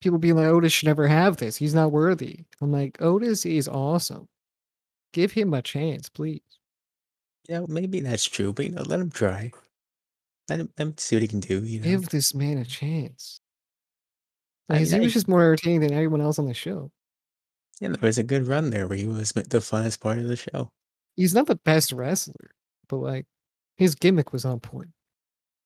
[0.00, 1.56] People being like, Otis should never have this.
[1.56, 2.44] He's not worthy.
[2.62, 4.28] I'm like, Otis is awesome.
[5.12, 6.40] Give him a chance, please.
[7.48, 9.50] Yeah, maybe that's true, but you know, let him try.
[10.48, 11.62] Let him, let him see what he can do.
[11.64, 13.40] You know, Give this man a chance.
[14.70, 16.90] I Like, mean, he I- was just more entertaining than everyone else on the show.
[17.80, 20.36] yeah, there was a good run there where he was the funnest part of the
[20.36, 20.70] show.
[21.18, 22.52] He's not the best wrestler,
[22.88, 23.26] but like
[23.76, 24.90] his gimmick was on point.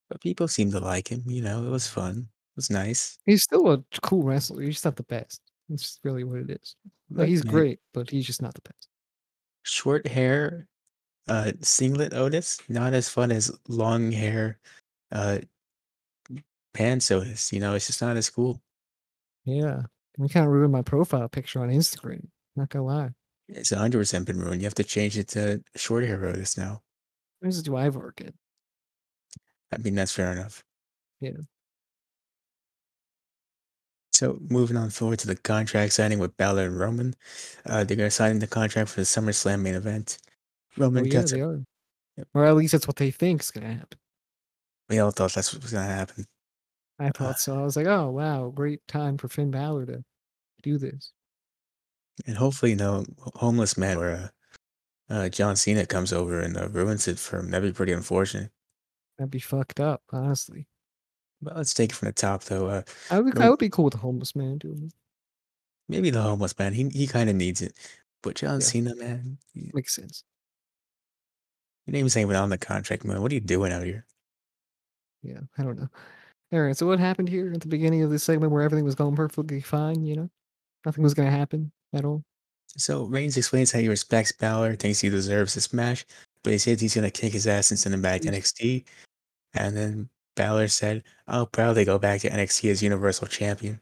[0.09, 1.25] But people seemed to like him.
[1.27, 2.17] You know, it was fun.
[2.21, 3.19] It was nice.
[3.27, 4.62] He's still a cool wrestler.
[4.62, 5.43] He's just not the best.
[5.69, 6.75] That's really what it is.
[7.11, 8.88] Like he's man, great, but he's just not the best.
[9.62, 10.69] Short hair,
[11.29, 14.59] uh, singlet Otis, not as fun as long hair,
[15.12, 15.41] uh,
[16.73, 17.53] pants Otis.
[17.53, 18.59] You know, it's just not as cool.
[19.45, 19.83] Yeah.
[20.17, 22.27] And kind of ruined my profile picture on Instagram.
[22.57, 23.11] Not gonna lie.
[23.48, 24.62] It's 100% been ruined.
[24.62, 26.83] You have to change it to short hair Otis now.
[27.40, 28.35] Where's do Ivar again?
[29.72, 30.62] I mean, that's fair enough.
[31.20, 31.33] Yeah.
[34.12, 37.14] So moving on forward to the contract signing with Balor and Roman.
[37.66, 40.18] Uh, they're going to sign the contract for the SummerSlam main event.
[40.78, 41.42] Oh Roman yeah, cuts they it.
[41.42, 41.64] are.
[42.16, 42.28] Yep.
[42.35, 43.98] Or at least that's what they think is gonna happen.
[44.88, 46.26] We all thought that's what was going to happen.
[46.98, 47.59] I thought so.
[47.59, 50.05] I was like, oh wow, great time for Finn Balor to
[50.62, 51.12] do this.
[52.27, 54.29] And hopefully, you know, homeless man or uh,
[55.12, 57.51] uh, John Cena comes over and uh, ruins it for him.
[57.51, 58.51] That'd be pretty unfortunate.
[59.18, 60.66] That'd be fucked up, honestly.
[61.40, 62.68] But let's take it from the top, though.
[62.68, 64.92] Uh, I would, I would be cool with a homeless man doing it.
[65.88, 66.72] maybe the homeless man.
[66.72, 67.72] He he kind of needs it.
[68.22, 68.66] But John Yeah.
[68.66, 70.22] Cena, man, y- Makes sense.
[71.87, 73.20] your name's even on the contract, man.
[73.20, 74.07] What are you doing out here?
[75.22, 75.88] Yeah, I don't know.
[76.53, 78.94] All right, so what happened here at the beginning of this segment where everything was
[78.94, 80.05] going perfectly fine?
[80.05, 80.31] You know,
[80.87, 82.22] nothing was gonna happen at all.
[82.76, 86.07] So Reigns explains how he respects Balor, thinks he deserves this match,
[86.42, 88.35] but he says he's gonna kick his ass and send him back to mm.
[88.35, 88.85] NXT.
[89.55, 93.81] And then Balor said, "I'll proudly go back to NXT as Universal Champion."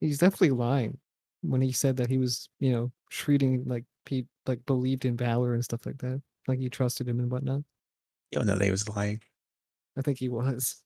[0.00, 0.98] He's definitely lying
[1.42, 5.54] when he said that he was, you know, treating like he like believed in Balor
[5.54, 7.62] and stuff like that, like he trusted him and whatnot.
[8.32, 9.20] You don't know they was lying.
[9.96, 10.82] I think he was.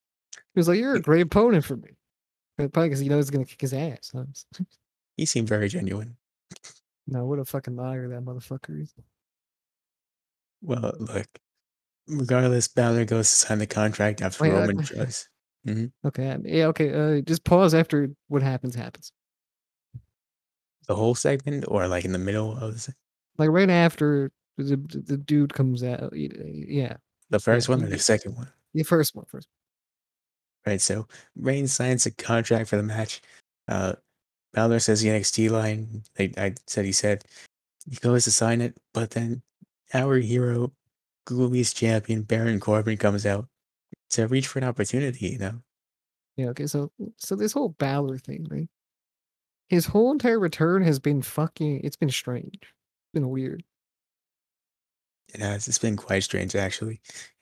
[0.55, 1.91] He was like, "You're a great opponent for me,"
[2.57, 4.11] probably because he knows he's gonna kick his ass.
[4.15, 4.25] huh?
[5.17, 6.17] He seemed very genuine.
[7.07, 8.95] No, what a fucking liar that motherfucker is.
[10.63, 11.27] Well, look,
[12.07, 15.29] regardless, Balor goes to sign the contract after Wait, uh, Roman tries.
[16.05, 16.93] Okay, um, yeah, okay.
[16.93, 19.13] Uh, just pause after what happens happens.
[20.89, 22.93] The whole segment, or like in the middle of the, se-
[23.39, 26.13] Like right after the the, the dude comes out.
[26.15, 26.97] Yeah,
[27.31, 29.49] the first Yeah, one or the second one, the first one, first.
[30.67, 30.81] right?
[30.81, 33.21] So Reigns signs a contract for the match.
[33.69, 33.95] Uh,
[34.53, 36.03] Balor says the NXT line.
[36.19, 37.25] I, I said he said
[37.89, 39.43] he goes to sign it, but then
[39.95, 40.73] our hero,
[41.25, 43.47] Google Googly's champion Baron Corbin comes out
[44.11, 45.29] to reach for an opportunity.
[45.29, 45.63] You know,
[46.37, 48.69] Yeah, okay, so so this whole Balor thing, right?
[49.69, 52.59] His whole entire return has been fucking it's been strange.
[52.61, 53.65] It's been weird.
[55.33, 55.67] it has.
[55.67, 57.01] It's been quite strange actually.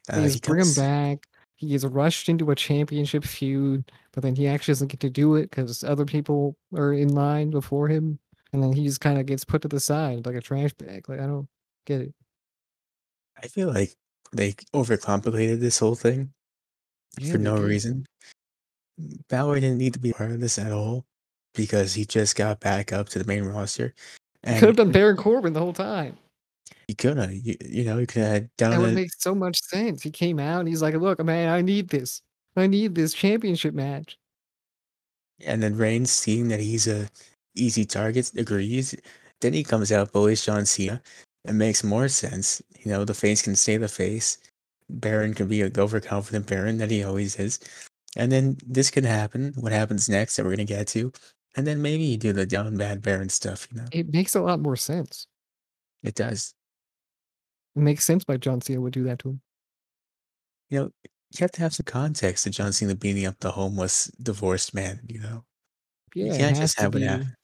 [0.08, 1.26] Uh, he bring him back.
[1.60, 5.34] He gets rushed into a championship feud, but then he actually doesn't get to do
[5.34, 8.18] it because other people are in line before him,
[8.54, 11.06] and then he just kind of gets put to the side like a trash bag.
[11.06, 11.46] Like I don't
[11.84, 12.14] get it.
[13.42, 13.94] I feel like
[14.32, 16.32] they overcomplicated this whole thing
[17.18, 17.66] Yeah, for no did.
[17.66, 18.06] reason.
[19.28, 21.04] Balor didn't need to be part of this at all
[21.54, 23.92] because he just got back up to the main roster,
[24.46, 26.16] He could have done Baron Corbin the whole time.
[26.88, 29.60] He could have, you, you know, he could have done That would make so much
[29.62, 30.02] sense.
[30.02, 32.22] He came out and he's like, "Look, man, I need this.
[32.56, 34.18] I need this championship match."
[35.44, 37.08] And then Reigns, seeing that he's a
[37.54, 38.94] easy target, agrees.
[39.40, 41.00] Then he comes out bullies John Cena.
[41.44, 42.60] It makes more sense.
[42.80, 44.38] You know, the face can stay the face.
[44.88, 47.60] Baron can be an overconfident Baron that he always is.
[48.16, 49.52] And then this can happen.
[49.56, 51.12] What happens next that we're gonna get to.
[51.56, 53.86] And then maybe you do the down bad Baron stuff, you know.
[53.92, 55.26] It makes a lot more sense.
[56.02, 56.54] It does.
[57.76, 59.40] It makes sense why John Cena would do that to him.
[60.70, 64.06] You know, you have to have some context to John Cena beating up the homeless
[64.22, 65.44] divorced man, you know.
[66.14, 67.34] Yeah, you can't just have it happen.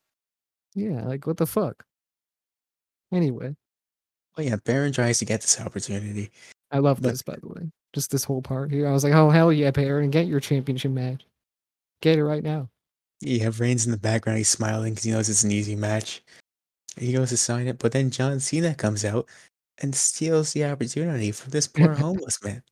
[0.74, 1.84] Yeah, like what the fuck.
[3.12, 3.54] Anyway,
[4.36, 6.30] Well, yeah, Baron tries to get this opportunity.
[6.70, 7.70] I love But- this by the way.
[7.94, 8.86] Just this whole part here.
[8.86, 11.24] I was like, "Oh hell yeah, Baron, get your championship match.
[12.02, 12.68] Get it right now."
[13.22, 14.36] You have Reigns in the background.
[14.36, 16.22] He's smiling because he knows it's an easy match.
[16.98, 19.26] He goes to sign it, but then John Cena comes out
[19.82, 22.62] and steals the opportunity from this poor homeless man.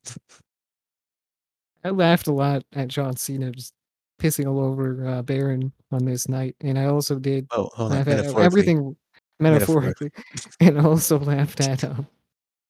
[1.83, 3.73] I laughed a lot at John Cena just
[4.19, 7.99] pissing all over uh, Baron on this night, and I also did Oh, hold on.
[7.99, 8.95] at Metaphorically, everything
[9.39, 10.11] Metaphorically.
[10.59, 12.07] and also laughed at him.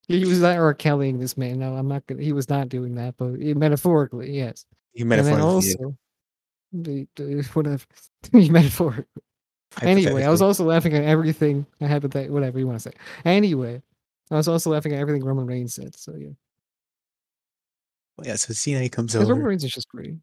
[0.07, 0.73] He was not R.
[0.73, 1.59] Kellying this man.
[1.59, 2.21] No, I'm not gonna.
[2.21, 4.65] He was not doing that, but eh, metaphorically, yes.
[4.93, 5.81] he And metaphorically did.
[5.81, 5.97] also,
[6.73, 7.83] the, the, whatever,
[8.33, 9.05] metaphorically.
[9.81, 11.65] Anyway, I was also laughing at everything.
[11.81, 12.95] I had with that, whatever you want to say.
[13.25, 13.81] Anyway,
[14.31, 15.95] I was also laughing at everything Roman Reigns said.
[15.95, 16.29] So yeah,
[18.17, 19.45] Well, yeah, so Cena comes 'Cause Roman.
[19.45, 20.15] Reigns is just great.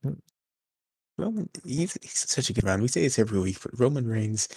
[1.18, 2.80] Roman, he's, he's such a good man.
[2.82, 4.48] We say this every week, but Roman Reigns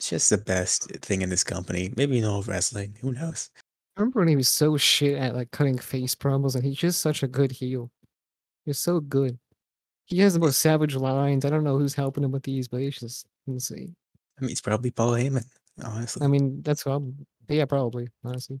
[0.00, 1.92] is just the best thing in this company.
[1.96, 2.96] Maybe in all of wrestling.
[3.00, 3.48] Who knows?
[3.96, 7.00] I remember when he was so shit at like cutting face promos, and he's just
[7.00, 7.90] such a good heel.
[8.64, 9.38] He's so good.
[10.06, 11.44] He has the most savage lines.
[11.44, 13.94] I don't know who's helping him with these, but it's just insane.
[14.38, 15.44] I mean, it's probably Paul Heyman,
[15.82, 16.24] honestly.
[16.24, 18.60] I mean, that's what I'm, yeah, probably honestly.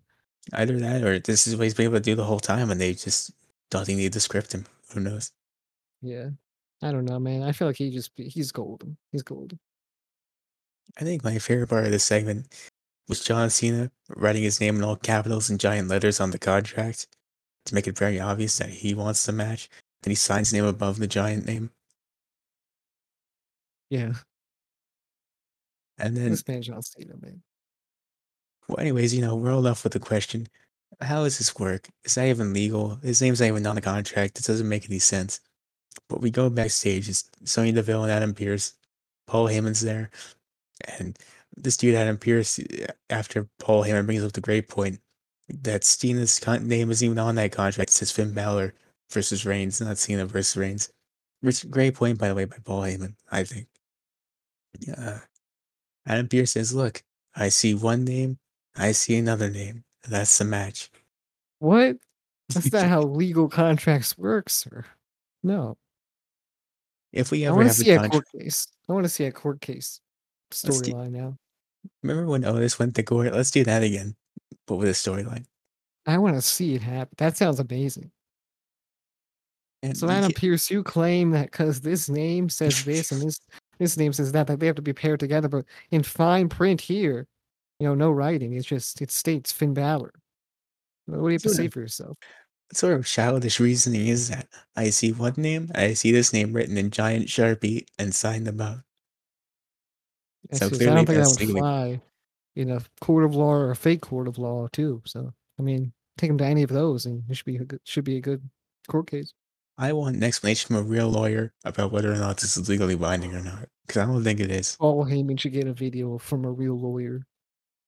[0.52, 2.80] Either that or this is what he's been able to do the whole time and
[2.80, 3.32] they just
[3.70, 4.66] don't think they need to script him.
[4.92, 5.32] Who knows?
[6.00, 6.30] Yeah,
[6.82, 7.42] I don't know, man.
[7.42, 8.96] I feel like he just he's golden.
[9.12, 9.58] He's golden.
[10.98, 12.48] I think my favorite part of this segment
[13.08, 17.06] was John Cena writing his name in all capitals and giant letters on the contract
[17.66, 19.68] to make it very obvious that he wants the match.
[20.02, 21.70] Then he signs his name above the giant name.
[23.90, 24.14] Yeah,
[25.98, 27.42] And then, this man John Cena, man.
[28.68, 30.48] Well, anyways, you know, we're all left with the question
[31.02, 31.88] how does this work?
[32.04, 32.96] Is that even legal?
[32.96, 34.38] His name's not even on the contract.
[34.38, 35.40] It doesn't make any sense.
[36.08, 37.08] But we go backstage.
[37.08, 38.74] It's Sonya Deville and Adam Pearce.
[39.26, 40.10] Paul Heyman's there.
[40.98, 41.18] And
[41.56, 45.00] this dude, Adam Pearce, eh, after Paul Heyman brings up the great point
[45.48, 47.90] that Cena's con- name isn't even on that contract.
[47.90, 48.74] It says Finn Balor
[49.10, 50.90] versus Reigns, not Cena versus Reigns.
[51.40, 53.66] Which great point, by the way, by Paul Heyman, I think.
[54.80, 55.20] Yeah.
[56.06, 57.02] Adam Pierce says, Look,
[57.34, 58.38] I see one name,
[58.76, 59.84] I see another name.
[60.08, 60.90] That's the match.
[61.58, 61.96] What?
[62.48, 64.84] That's not how legal contracts work, sir.
[65.42, 65.76] No,
[67.12, 68.66] if we I ever to have see a contract, court case.
[68.88, 70.00] I want to see a court case
[70.50, 71.36] Let's do- storyline now.
[72.02, 73.32] remember when Otis went to court?
[73.32, 74.14] Let's do that again,
[74.66, 75.44] but with a storyline.
[76.06, 77.14] I want to see it happen.
[77.18, 78.10] That sounds amazing.
[79.82, 83.40] And So Adam Pearce, you claim that because this name says this and this
[83.78, 86.80] this name says that, that they have to be paired together, but in fine print
[86.80, 87.26] here,
[87.82, 88.52] you know, no writing.
[88.52, 90.12] It's just it states Finn Balor.
[91.06, 92.16] What do you have to say for yourself?
[92.70, 94.46] what sort of childish reasoning is that?
[94.76, 98.82] I see one name, I see this name written in giant sharpie and signed above.
[100.48, 102.00] It's So just- I don't think that would fly
[102.54, 105.02] in a court of law or a fake court of law too.
[105.04, 107.80] So I mean, take him to any of those, and it should be a good,
[107.82, 108.48] should be a good
[108.86, 109.34] court case.
[109.76, 112.94] I want an explanation from a real lawyer about whether or not this is legally
[112.94, 114.76] binding or not, because I don't think it is.
[114.76, 117.26] Paul Heyman should get a video from a real lawyer.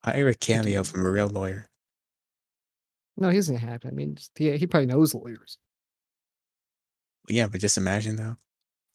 [0.04, 1.66] Hire a cameo from a real lawyer.
[3.16, 3.88] No, he doesn't have to.
[3.88, 5.56] I mean, just- he he probably knows lawyers.
[7.28, 8.36] Yeah, but just imagine though.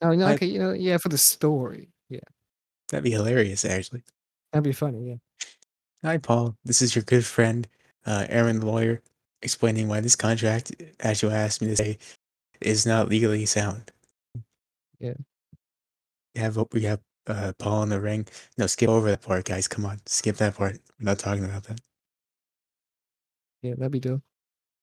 [0.02, 2.20] Oh, no, I- okay, you know, yeah, for the story, yeah,
[2.90, 4.04] That'd be hilarious, actually.
[4.52, 5.10] that'd be funny.
[5.10, 5.48] Yeah.
[6.04, 6.56] Hi, Paul.
[6.64, 7.68] This is your good friend,
[8.06, 9.02] uh, Aaron the lawyer,
[9.42, 11.98] explaining why this contract, as you asked me to say,
[12.62, 13.92] is not legally sound.
[15.00, 15.16] Yeah.
[16.36, 18.28] We have we have uh, Paul in the ring.
[18.58, 19.68] No, skip over that part, guys.
[19.68, 20.80] Come on, skip that part.
[21.00, 21.80] We're not talking about that.
[23.62, 24.22] Yeah, that'd be dope.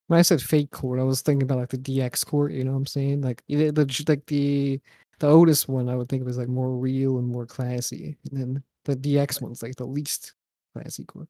[0.08, 2.52] when I said fake court, I was thinking about like the DX court.
[2.52, 3.22] You know what I'm saying?
[3.22, 4.80] Like the, the like the
[5.18, 8.62] the Otis one, I would think was like more real and more classy, and then
[8.84, 10.34] the DX one's like the least
[10.74, 11.28] classy court.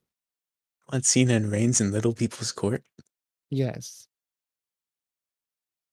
[0.93, 2.83] Want Cena and Reigns in Little People's Court?
[3.51, 4.09] Yes.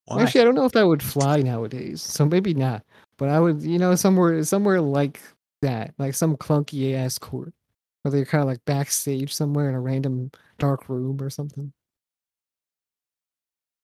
[0.05, 0.23] Why?
[0.23, 2.83] Actually, I don't know if that would fly nowadays, so maybe not.
[3.17, 5.21] But I would, you know, somewhere somewhere like
[5.61, 7.53] that, like some clunky ass court,
[8.01, 11.71] where they're kind of like backstage somewhere in a random dark room or something.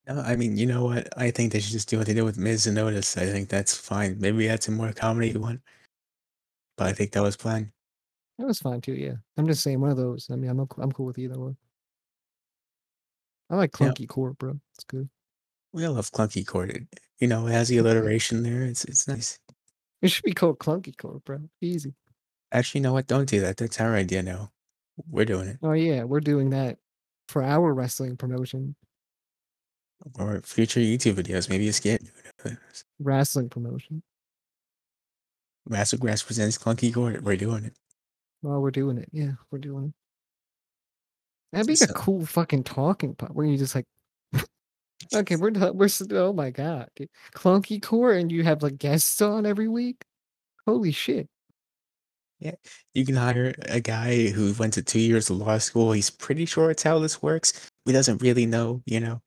[0.08, 1.08] No, I mean, you know what?
[1.18, 3.16] I think they should just do what they did with Miz and Otis.
[3.16, 4.18] I think that's fine.
[4.20, 5.62] Maybe that's a more comedy one.
[6.78, 7.72] But I think that was planned.
[8.40, 8.94] That was fine too.
[8.94, 10.30] Yeah, I'm just saying one of those.
[10.32, 11.56] I mean, I'm I'm cool with either one.
[13.50, 13.90] I like Yeah.
[13.90, 14.60] clunky court, bro.
[14.76, 15.10] It's good.
[15.74, 16.76] We all love clunky court.
[17.20, 18.64] You know, it has the alliteration there.
[18.64, 19.40] It's it's nice.
[20.02, 21.40] It should be called clunky court, bro.
[21.62, 21.94] Easy.
[22.52, 23.08] Actually, you know what?
[23.08, 23.58] Don't do that.
[23.58, 24.52] That's our idea now.
[25.10, 25.58] We're doing it.
[25.62, 26.78] Oh yeah, we're doing that
[27.28, 28.76] for our wrestling promotion,
[30.18, 31.50] Or future YouTube videos.
[31.50, 32.02] Maybe a skit.
[33.00, 34.02] wrestling promotion.
[35.68, 37.22] Master Grass presents Clunky Court.
[37.22, 37.74] We're doing it.
[38.42, 39.10] Well, we're doing it.
[39.12, 39.94] Yeah, we're doing it.
[41.52, 43.86] That'd be a cool fucking talking part where you just like,
[45.14, 47.10] okay, we're done- we're oh my god, dude.
[47.36, 50.04] clunky core, and you have like guests on every week.
[50.68, 51.28] Holy shit!
[52.40, 52.56] Yeah,
[52.94, 55.92] you can hire a guy who went to two years of law school.
[55.92, 57.70] He's pretty sure it's how this works.
[57.86, 59.22] He doesn't really know, you know.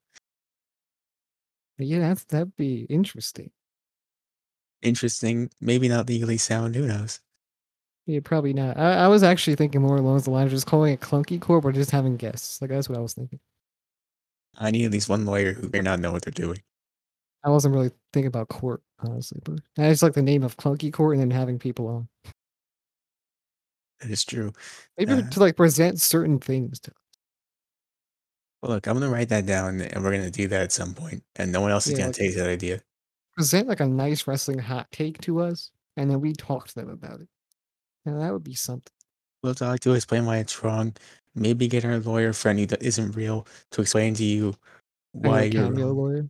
[1.79, 3.51] Yeah, that's that'd be interesting.
[4.83, 5.51] Interesting.
[5.61, 6.75] Maybe not legally sound.
[6.75, 7.21] Who knows?
[8.07, 8.77] Yeah, probably not.
[8.79, 11.61] I, I was actually thinking more along the lines of just calling it clunky core,
[11.61, 12.61] but just having guests.
[12.61, 13.41] Like that's what I was thinking.
[14.59, 16.61] I need at least one lawyer who may not know what they're doing.
[17.45, 20.93] I wasn't really thinking about court, honestly, but I just like the name of clunky
[20.93, 22.09] court and then having people on.
[24.01, 24.53] That is true.
[24.99, 26.93] Maybe Uh, to like present certain things to
[28.63, 31.25] Well, look, I'm gonna write that down, and we're gonna do that at some point,
[31.37, 32.81] and no one else is gonna like- take that idea.
[33.35, 36.91] present like a nice wrestling hot take to us, and then we talk to them
[36.91, 37.29] about it.
[38.05, 38.93] Now that would be something.
[39.43, 40.95] We'll talk to explain why it's wrong.
[41.35, 44.55] Maybe get our lawyer friend that isn't real to explain to you
[45.13, 45.97] why you're wrong.
[45.97, 46.29] lawyer.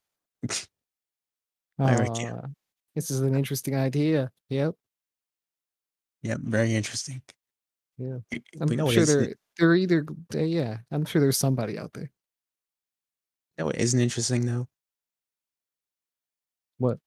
[1.79, 2.33] I reckon.
[2.33, 2.47] Aw,
[2.95, 4.31] this is an interesting idea.
[4.49, 4.75] Yep.
[6.23, 7.23] Yep, very interesting.
[7.99, 8.19] Yeah.
[8.61, 12.05] I'm we know sure they're they're either uh, yeah, I'm sure there's somebody out there.
[12.05, 14.69] you know what isn't interesting though.
[16.79, 16.99] What?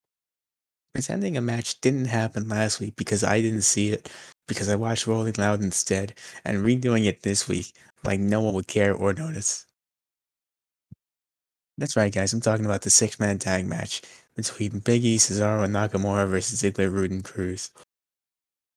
[0.96, 4.10] Pretending a match didn't happen last week because I didn't see it
[4.48, 6.14] because I watched Rolling Loud instead,
[6.46, 7.74] and redoing it this week
[8.06, 9.66] like no one would care or notice.
[11.78, 12.32] That's right, guys.
[12.32, 14.04] I'm talking about the six-man tag match
[14.38, 17.72] between Big E, Cesaro, and Nakamura versus Ziggler, Roode, and Crews.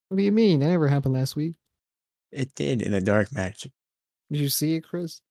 [0.09, 0.59] What do you mean?
[0.59, 1.53] That never happened last week.
[2.33, 3.65] It did in a dark match.
[4.29, 5.21] Did you see it, Chris?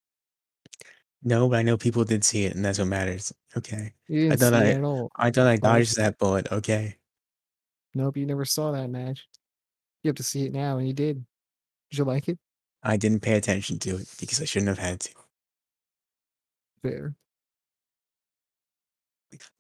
[1.22, 3.32] No, but I know people did see it, and that's what matters.
[3.56, 3.92] Okay.
[4.06, 5.10] You didn't see thought it I- at all.
[5.16, 6.50] I thought I dodged that bullet.
[6.52, 6.96] Okay.
[7.94, 9.26] Nope, you never saw that match.
[10.02, 11.24] You have to see it now, and you did.
[11.90, 12.38] Did you like it?
[12.82, 15.10] I didn't pay attention to it because I shouldn't have had to.
[16.82, 17.14] Fair.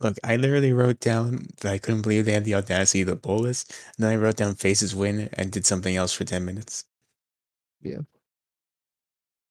[0.00, 3.42] Look, I literally wrote down that I couldn't believe they had the audacity to bowl
[3.42, 3.64] this,
[3.96, 6.84] and then I wrote down faces win and did something else for 10 minutes.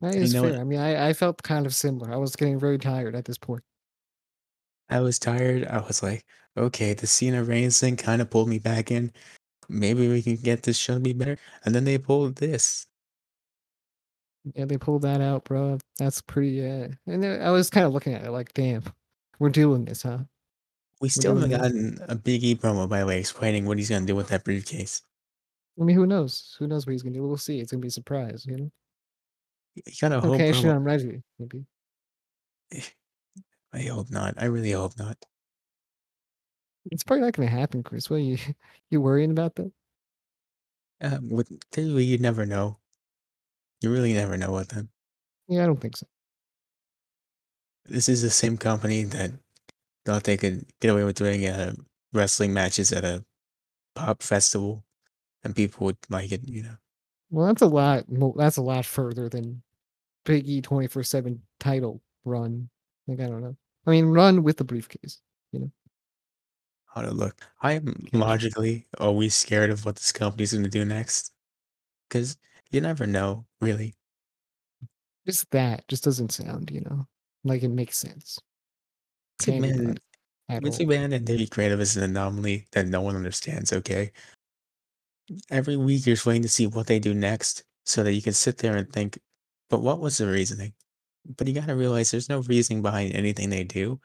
[0.01, 0.51] That know fair.
[0.51, 0.59] what?
[0.59, 2.13] I mean, I, I felt kind of similar.
[2.13, 3.63] I was getting very tired at this point.
[4.89, 5.65] I was tired.
[5.65, 9.11] I was like, okay, the Cena Reigns thing kind of pulled me back in.
[9.69, 11.37] Maybe we can get this show to be better.
[11.65, 12.85] And then they pulled this.
[14.55, 15.79] Yeah, they pulled that out, bro.
[15.97, 16.65] That's pretty.
[16.65, 18.83] Uh, and I was kind of looking at it like, damn,
[19.39, 20.19] we're doing this, huh?
[21.01, 24.03] We still haven't gotten a Big E promo, by the way, explaining what he's going
[24.03, 25.01] to do with that briefcase.
[25.79, 26.55] I mean, who knows?
[26.59, 27.27] Who knows what he's gonna do?
[27.27, 27.59] We'll see.
[27.59, 28.71] It's gonna be a surprise, you know.
[29.85, 30.35] You gotta hope.
[30.35, 31.21] Okay, I'm ready.
[31.39, 31.65] Maybe.
[33.73, 34.35] I hope not.
[34.37, 35.17] I really hope not.
[36.91, 38.09] It's probably not gonna happen, Chris.
[38.09, 38.37] What are you
[38.89, 39.71] you worrying about that?
[41.01, 42.79] Um, with you never know.
[43.81, 44.89] You really never know with them.
[45.47, 46.07] Yeah, I don't think so.
[47.85, 49.31] This is the same company that
[50.05, 51.75] thought they could get away with doing uh,
[52.13, 53.23] wrestling matches at a
[53.95, 54.83] pop festival,
[55.43, 56.47] and people would like it.
[56.47, 56.77] You know,
[57.29, 58.05] Well, that's a lot.
[58.35, 59.61] That's a lot further than
[60.27, 62.69] Big E twenty four seven title run.
[63.07, 63.55] Like I don't know.
[63.85, 65.21] I mean, run with the briefcase.
[65.53, 65.71] You know?
[66.93, 67.39] How to look.
[67.61, 71.31] I am logically always scared of what this company's going to do next,
[72.09, 72.37] because
[72.71, 73.95] you never know, really.
[75.25, 77.07] Just that just doesn't sound, you know,
[77.45, 78.39] like it makes sense.
[79.41, 79.97] Vince Can't be McMahon,
[80.49, 83.71] bad at Vince and David Creative is an anomaly that no one understands.
[83.71, 84.11] Okay,
[85.49, 88.33] every week you're just waiting to see what they do next, so that you can
[88.33, 89.19] sit there and think,
[89.69, 90.73] but what was the reasoning?
[91.35, 93.99] But you gotta realize there's no reasoning behind anything they do.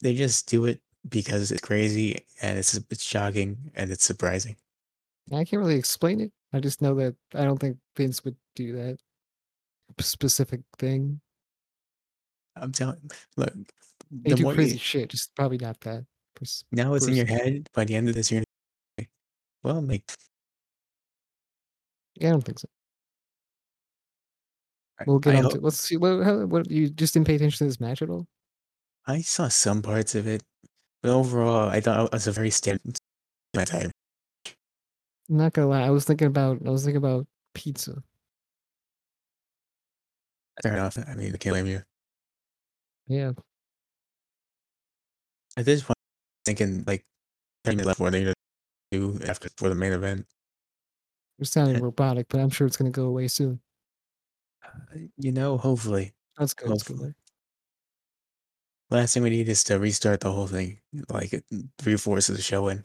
[0.00, 4.56] They just do it because it's crazy and it's it's shocking and it's surprising.
[5.32, 6.32] I can't really explain it.
[6.52, 8.98] I just know that I don't think Vince would do that
[10.00, 11.20] specific thing.
[12.56, 12.98] I'm telling
[13.36, 13.52] look,
[14.10, 16.04] They the do more crazy you shit, just probably not that.
[16.34, 18.44] pers- now it's in your head, by the end of this year,
[19.62, 20.10] well, make
[22.14, 22.68] Yeah, I don't think so.
[25.04, 27.34] We'll get I on hope to let's see what how, what you just didn't pay
[27.34, 28.26] attention to this match at all.
[29.06, 30.42] I saw some parts of it,
[31.02, 32.98] but overall, I thought it was a very standard
[33.54, 33.90] time.
[35.28, 38.02] I'm not gonna lie, I was thinking about I was thinking about pizza.
[40.62, 40.96] Fair enough.
[40.98, 41.82] I mean, I can't blame you.
[43.08, 43.32] Yeah,
[45.56, 47.04] At this point, I'm thinking like
[47.64, 48.34] 30 minutes left what gonna
[48.90, 50.26] do after for the main event.
[51.38, 53.60] you're sounding robotic, but I'm sure it's gonna go away soon.
[55.16, 56.68] You know, hopefully, That's good.
[56.68, 57.14] Hopefully.
[58.90, 62.36] Last thing we need is to restart the whole thing, like uh, three fourths of
[62.36, 62.84] the show in.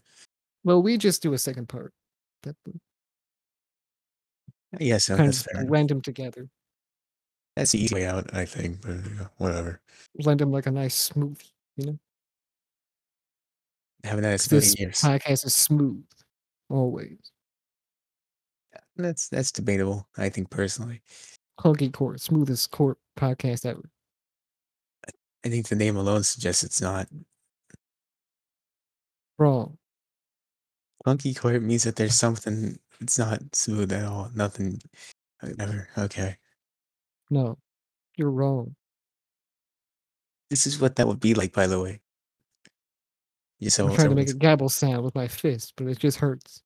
[0.64, 1.94] Well, we just do a second part.
[2.44, 2.56] That
[5.00, 6.48] so kind that's fair blend them together,
[7.56, 8.82] That's the easy way out, I think.
[8.82, 9.82] But you know, whatever.
[10.16, 11.52] blend them like a nice smoothie.
[11.78, 12.00] You know,
[14.04, 15.02] Haven't had a smoothie years.
[15.02, 16.04] podcast is smooth
[16.70, 17.18] always.
[18.96, 20.08] That's that's debatable.
[20.18, 21.02] I think personally.
[21.62, 23.90] Clunky court, smoothest court podcast ever.
[25.46, 27.08] I think the name alone suggests it's not.
[29.38, 29.78] Wrong.
[31.06, 32.78] Funky court means that there's something.
[33.00, 34.30] It's not smooth at all.
[34.36, 34.80] Nothing.
[35.42, 35.88] uh, Never.
[35.98, 36.38] Okay.
[37.30, 37.58] No,
[38.18, 38.76] you're wrong.
[40.50, 42.02] This is what that would be like, by the way.
[43.62, 46.62] I'm so trying to make a gabble sound with my fist, but it just hurts.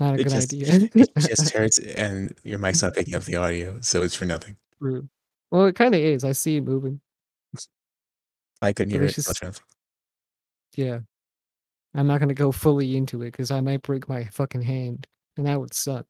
[0.00, 0.88] Not a it good just idea.
[0.94, 4.56] it just hurts, and your mic's not picking up the audio, so it's for nothing.
[4.80, 5.08] True.
[5.50, 6.24] Well, it kind of is.
[6.24, 7.00] I see it moving.
[8.62, 9.62] I couldn't hear it just
[10.76, 11.00] yeah.
[11.94, 15.06] I'm not gonna go fully into it because I might break my fucking hand,
[15.36, 16.06] and that would suck.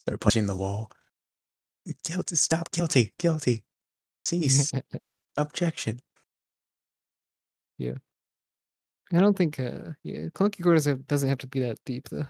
[0.00, 0.90] Start punching the wall.
[2.04, 2.36] Guilty.
[2.36, 2.70] Stop.
[2.72, 3.12] Guilty.
[3.18, 3.62] Guilty.
[4.24, 4.72] Cease.
[5.36, 6.00] Objection.
[7.78, 7.94] yeah.
[9.12, 9.60] I don't think.
[9.60, 12.26] Uh, yeah, clunky doesn't doesn't have to be that deep though.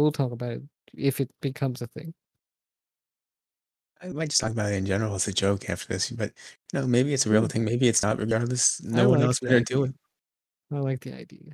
[0.00, 0.62] We'll talk about it
[0.94, 2.14] if it becomes a thing.
[4.02, 6.32] I might just talk about it in general as a joke after this, but
[6.72, 7.64] you know, maybe it's a real thing.
[7.64, 8.18] Maybe it's not.
[8.18, 9.94] Regardless, I no one like else better do it.
[10.72, 11.52] I like the idea.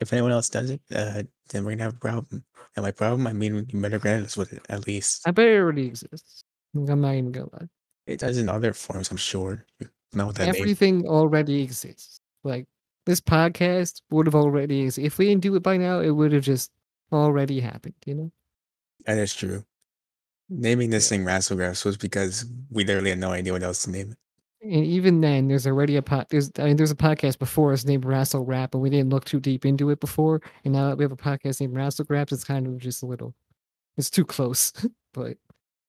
[0.00, 2.44] If anyone else does it, uh, then we're gonna have a problem.
[2.76, 5.26] And by problem, I mean you better grant us with it at least.
[5.26, 6.42] I bet it already exists.
[6.76, 7.68] I'm not even gonna lie.
[8.06, 9.64] It does in other forms, I'm sure.
[10.12, 10.56] Not with that name.
[10.60, 12.18] Everything already exists.
[12.42, 12.66] Like
[13.06, 15.06] this podcast would have already existed.
[15.06, 16.70] If we didn't do it by now, it would have just
[17.14, 17.94] already happened.
[18.04, 18.32] You know.
[19.06, 19.64] And That is true.
[20.48, 24.12] Naming this thing Rasslegraphs was because we literally had no idea what else to name
[24.12, 24.18] it.
[24.62, 26.26] And even then, there's already a pod.
[26.30, 29.24] There's I mean, there's a podcast before us named Rassle Rap, and we didn't look
[29.24, 30.40] too deep into it before.
[30.64, 33.06] And now that we have a podcast named Rassle Raps, it's kind of just a
[33.06, 33.34] little.
[33.96, 34.72] It's too close,
[35.14, 35.36] but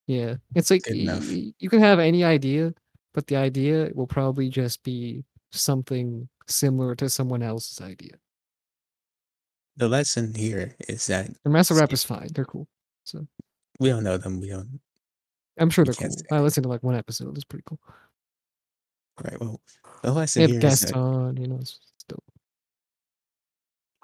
[0.06, 2.74] yeah, it's like you can have any idea,
[3.14, 8.12] but the idea will probably just be something similar to someone else's idea.
[9.76, 12.66] The lesson here is that And Rassle Rap is fine; they're cool.
[13.04, 13.26] So
[13.78, 14.40] we don't know them.
[14.40, 14.80] We don't.
[15.58, 16.14] I'm sure they're cool.
[16.30, 17.80] I listened to like one episode; it's pretty cool.
[19.22, 19.38] Right.
[19.40, 19.60] Well,
[20.02, 21.58] the They lesson have here is guests on, you know.
[21.60, 22.24] It's it's dope.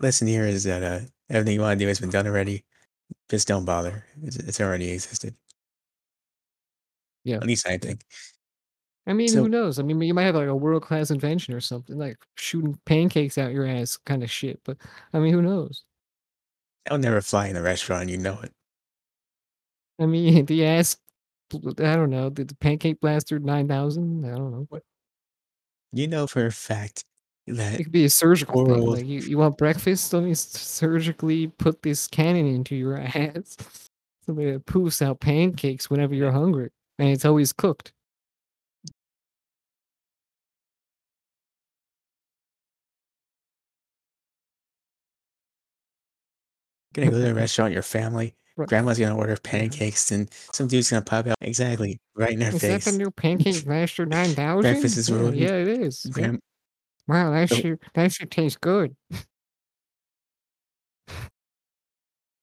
[0.01, 1.01] lesson here is that uh,
[1.31, 2.65] everything you want to do has been done already.
[3.31, 4.05] Just don't bother.
[4.23, 5.35] It's, it's already existed.
[7.25, 7.37] Yeah.
[7.37, 8.05] At least I think.
[9.07, 9.79] I mean, So- who knows?
[9.79, 13.37] I mean, you might have like a world class invention or something, like shooting pancakes
[13.39, 14.61] out your ass kind of shit.
[14.65, 14.77] But
[15.13, 15.85] I mean, who knows?
[16.91, 18.09] I'll never fly in a restaurant.
[18.11, 18.53] You know it.
[20.01, 20.97] I mean, the ass,
[21.53, 21.59] I
[21.97, 24.25] don't know, the, the pancake blaster 9000.
[24.25, 24.67] I don't know.
[24.69, 24.83] What?
[25.93, 27.05] You know for a fact
[27.47, 28.81] that It could be a surgical thing.
[28.87, 30.13] Like, you, you want breakfast?
[30.13, 33.57] Let me surgically put this cannon into your ass.
[34.25, 36.71] So that poofs out pancakes whenever you're hungry.
[36.99, 37.93] And it's always cooked.
[46.97, 48.69] You're gonna go to a restaurant, your family, Right.
[48.69, 49.51] grandma's gonna order mm-hmm.
[49.51, 52.85] pancakes, and some dude's gonna pop out exactly right in her Is face.
[52.85, 54.61] that the new pancake blaster 9000?
[54.63, 55.37] Breakfast is ruined.
[55.39, 56.05] yeah, it is.
[56.13, 56.41] Grand-
[57.09, 58.95] Wow, that So- shit, that should taste good.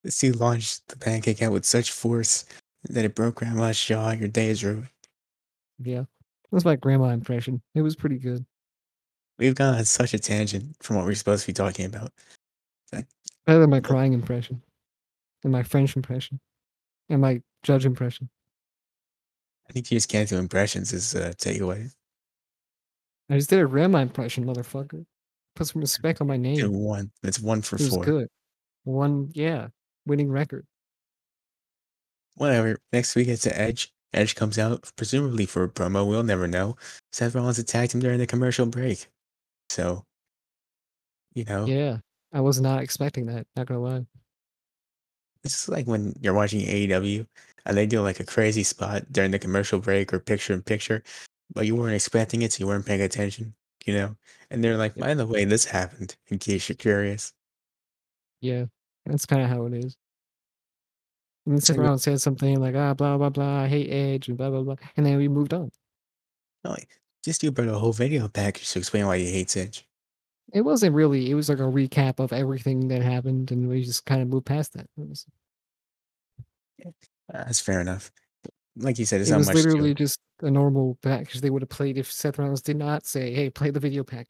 [0.04, 2.46] This dude launched the pancake out with such force
[2.90, 4.12] that it broke grandma's jaw.
[4.12, 4.88] Your day is ruined.
[5.78, 6.04] Yeah.
[6.52, 7.62] That's my grandma impression.
[7.76, 8.46] It was pretty good.
[9.38, 12.12] We've gone on such a tangent from what we're supposed to be talking about.
[13.50, 14.62] Better than my crying impression.
[15.44, 16.40] And my French impression.
[17.10, 18.30] And my judge impression.
[19.68, 21.90] I think you just can't do impressions is uh, a takeaway.
[23.28, 25.04] I just did a Rema impression, motherfucker.
[25.56, 26.74] Put some respect on my Did name.
[26.74, 27.10] one.
[27.24, 28.04] That's one for It four.
[28.04, 28.28] good.
[28.84, 29.70] One, yeah,
[30.06, 30.68] winning record.
[32.36, 32.78] Whatever.
[32.94, 33.92] Next week it's the Edge.
[34.14, 36.08] Edge comes out, presumably for a promo.
[36.08, 36.76] We'll never know.
[37.14, 39.08] Seth Rollins attacked him during the commercial break.
[39.70, 40.04] So,
[41.34, 41.98] you know, Yeah,
[42.32, 43.48] I was not expecting that.
[43.56, 44.06] Not gonna lie.
[45.44, 47.26] it's just like when you're watching AEW
[47.66, 51.02] and they do like a crazy spot during the commercial break or picture in picture,
[51.54, 53.54] but you weren't expecting it, so you weren't paying attention,
[53.86, 54.16] you know?
[54.52, 57.32] And they're like, by the way, this happened, in case you're curious.
[58.42, 58.66] Yeah,
[59.06, 59.96] that's kind of how it is.
[61.46, 64.38] And then you- Rollins said something like, ah, blah, blah, blah, I hate Edge, and
[64.38, 64.76] blah, blah, blah.
[64.98, 65.72] And then we moved on.
[66.64, 69.86] No, like, just do about a whole video package to explain why you hate Edge.
[70.54, 74.06] It wasn't really, it was like a recap of everything that happened, and we just
[74.06, 74.88] kind of moved past that.
[74.98, 75.26] Was,
[77.30, 78.12] That's fair enough.
[78.76, 79.98] Like you said, it's it was literally it.
[79.98, 83.50] just a normal package they would have played if Seth Rollins did not say, hey,
[83.50, 84.28] play the video package.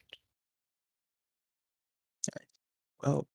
[3.02, 3.26] Well,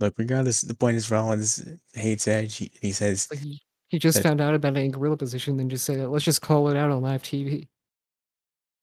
[0.00, 1.64] look, regardless, the point is Rollins
[1.94, 2.56] hates Edge.
[2.56, 5.60] He, he says, Like he, he just That- found out about it in gorilla position
[5.60, 7.68] and just said, let's just call it out on live TV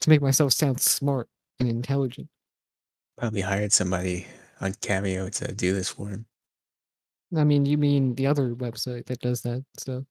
[0.01, 1.27] to make myself sound smart
[1.59, 2.29] and intelligent.
[3.17, 4.27] Probably hired somebody
[4.61, 6.25] on Cameo to do this for him.
[7.35, 10.05] I mean, you mean the other website that does that So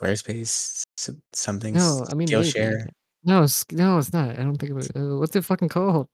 [0.00, 0.84] Squarespace,
[1.32, 2.28] something, No, I mean.
[2.28, 2.86] Skillshare,
[3.24, 4.30] No, it's, no, it's not.
[4.38, 4.92] I don't think of it.
[4.96, 6.08] Uh, what's it fucking called?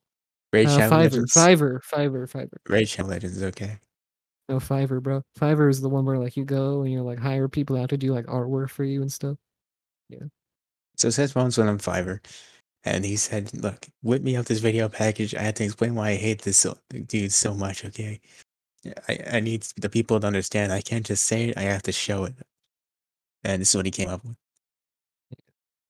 [0.52, 1.34] Raid Uh, Fiverr, Legends.
[1.34, 2.56] Fiverr, Fiverr, Fiverr.
[2.68, 3.78] Raid Shadow Legends, okay.
[4.48, 5.22] No, Fiverr, bro.
[5.38, 7.96] Fiverr is the one where like you go and you like hire people out to
[7.96, 9.36] do like artwork for you and stuff.
[10.08, 10.24] Yeah.
[10.96, 12.20] So Seth Rollins went on Fiverr,
[12.86, 15.34] and he said, "Look, whip me up this video package.
[15.34, 17.84] I have to explain why I hate this so, dude so much.
[17.84, 18.20] Okay,
[19.08, 20.72] I I need the people to understand.
[20.72, 21.58] I can't just say it.
[21.58, 22.34] I have to show it."
[23.44, 24.36] And this is what he came up with.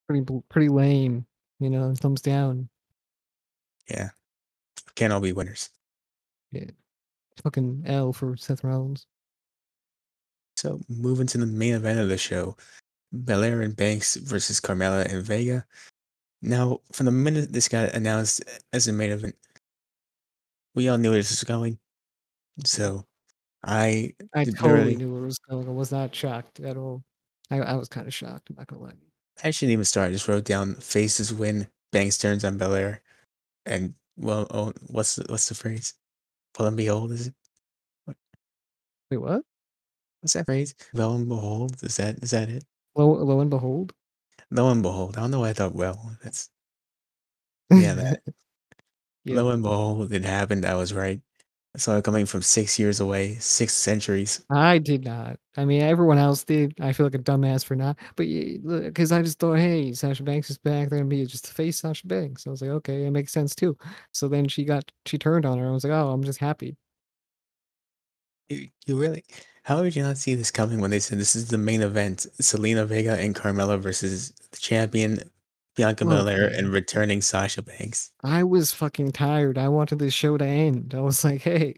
[0.08, 1.26] Pretty, pretty lame.
[1.60, 2.68] You know, thumbs down.
[3.90, 4.10] Yeah,
[4.94, 5.70] can't all be winners.
[6.52, 6.70] Yeah.
[7.42, 9.06] Fucking L for Seth Rollins.
[10.56, 12.56] So moving to the main event of the show,
[13.12, 15.66] Belair and Banks versus Carmella and Vega.
[16.42, 19.34] Now, from the minute this got announced as a main event,
[20.74, 21.78] we all knew where this was going.
[22.64, 23.04] So,
[23.64, 25.68] I I totally knew where it was going.
[25.68, 27.02] I was not shocked at all.
[27.50, 28.50] I, I was kind of shocked.
[28.50, 28.92] I'm not gonna lie.
[29.42, 30.08] I shouldn't even start.
[30.08, 33.02] I just wrote down faces win, Banks turns on Belair,
[33.64, 35.94] and well, oh, what's the, what's the phrase?
[36.58, 37.34] Well and behold, is it?
[39.10, 39.42] Wait, what?
[40.20, 40.74] What's that phrase?
[40.94, 42.64] Lo and behold, is that is that it?
[42.96, 43.92] Lo, lo and behold.
[44.50, 45.40] Lo and behold, I don't know.
[45.40, 46.16] why I thought well.
[46.22, 46.50] That's
[47.70, 48.22] Yeah, that.
[49.24, 49.36] Yeah.
[49.36, 50.64] lo and behold, it happened.
[50.64, 51.20] I was right.
[51.74, 54.44] I saw it coming from six years away, six centuries.
[54.48, 55.38] I did not.
[55.56, 56.74] I mean, everyone else did.
[56.80, 57.98] I feel like a dumbass for not.
[58.14, 58.26] But
[58.84, 60.88] because I just thought, hey, Sasha Banks is back.
[60.88, 62.46] They're gonna be just to face Sasha Banks.
[62.46, 63.76] I was like, okay, it makes sense too.
[64.12, 65.66] So then she got she turned on her.
[65.68, 66.76] I was like, oh, I'm just happy.
[68.48, 69.24] You, you really?
[69.66, 72.24] How did you not see this coming when they said this is the main event?
[72.40, 75.28] Zelina Vega and Carmella versus the champion
[75.74, 78.12] Bianca Look, Belair and returning Sasha Banks.
[78.22, 79.58] I was fucking tired.
[79.58, 80.94] I wanted this show to end.
[80.96, 81.74] I was like, hey,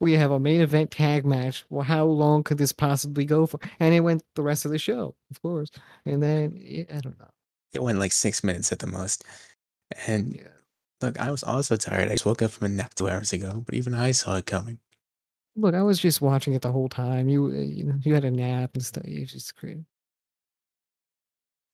[0.00, 1.64] we have a main event tag match.
[1.70, 3.60] Well, how long could this possibly go for?
[3.78, 5.70] And it went the rest of the show, of course.
[6.06, 7.30] And then yeah, I don't know.
[7.72, 9.22] It went like six minutes at the most.
[10.08, 10.48] And Yeah.
[11.02, 12.08] look, I was also tired.
[12.08, 14.46] I just woke up from a nap two hours ago, but even I saw it
[14.46, 14.80] coming.
[15.58, 17.28] Look, I was just watching it the whole time.
[17.28, 19.02] You, uh, you know, you had a nap and stuff.
[19.06, 19.84] It's just crazy.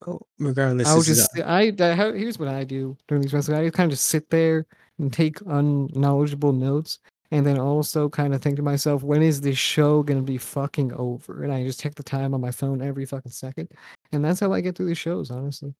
[0.07, 3.23] Oh, regardless, I would this is just, I, I, how- here's what I do during
[3.23, 3.59] these wrestling.
[3.59, 4.67] I just kind of just sit there
[4.99, 6.99] and take unknowledgeable notes,
[7.31, 10.93] and then also kind of think to myself, when is this show gonna be fucking
[10.95, 11.43] over?
[11.43, 13.71] And I just check the time on my phone every fucking second,
[14.13, 15.75] and that's how I get through these shows, honestly.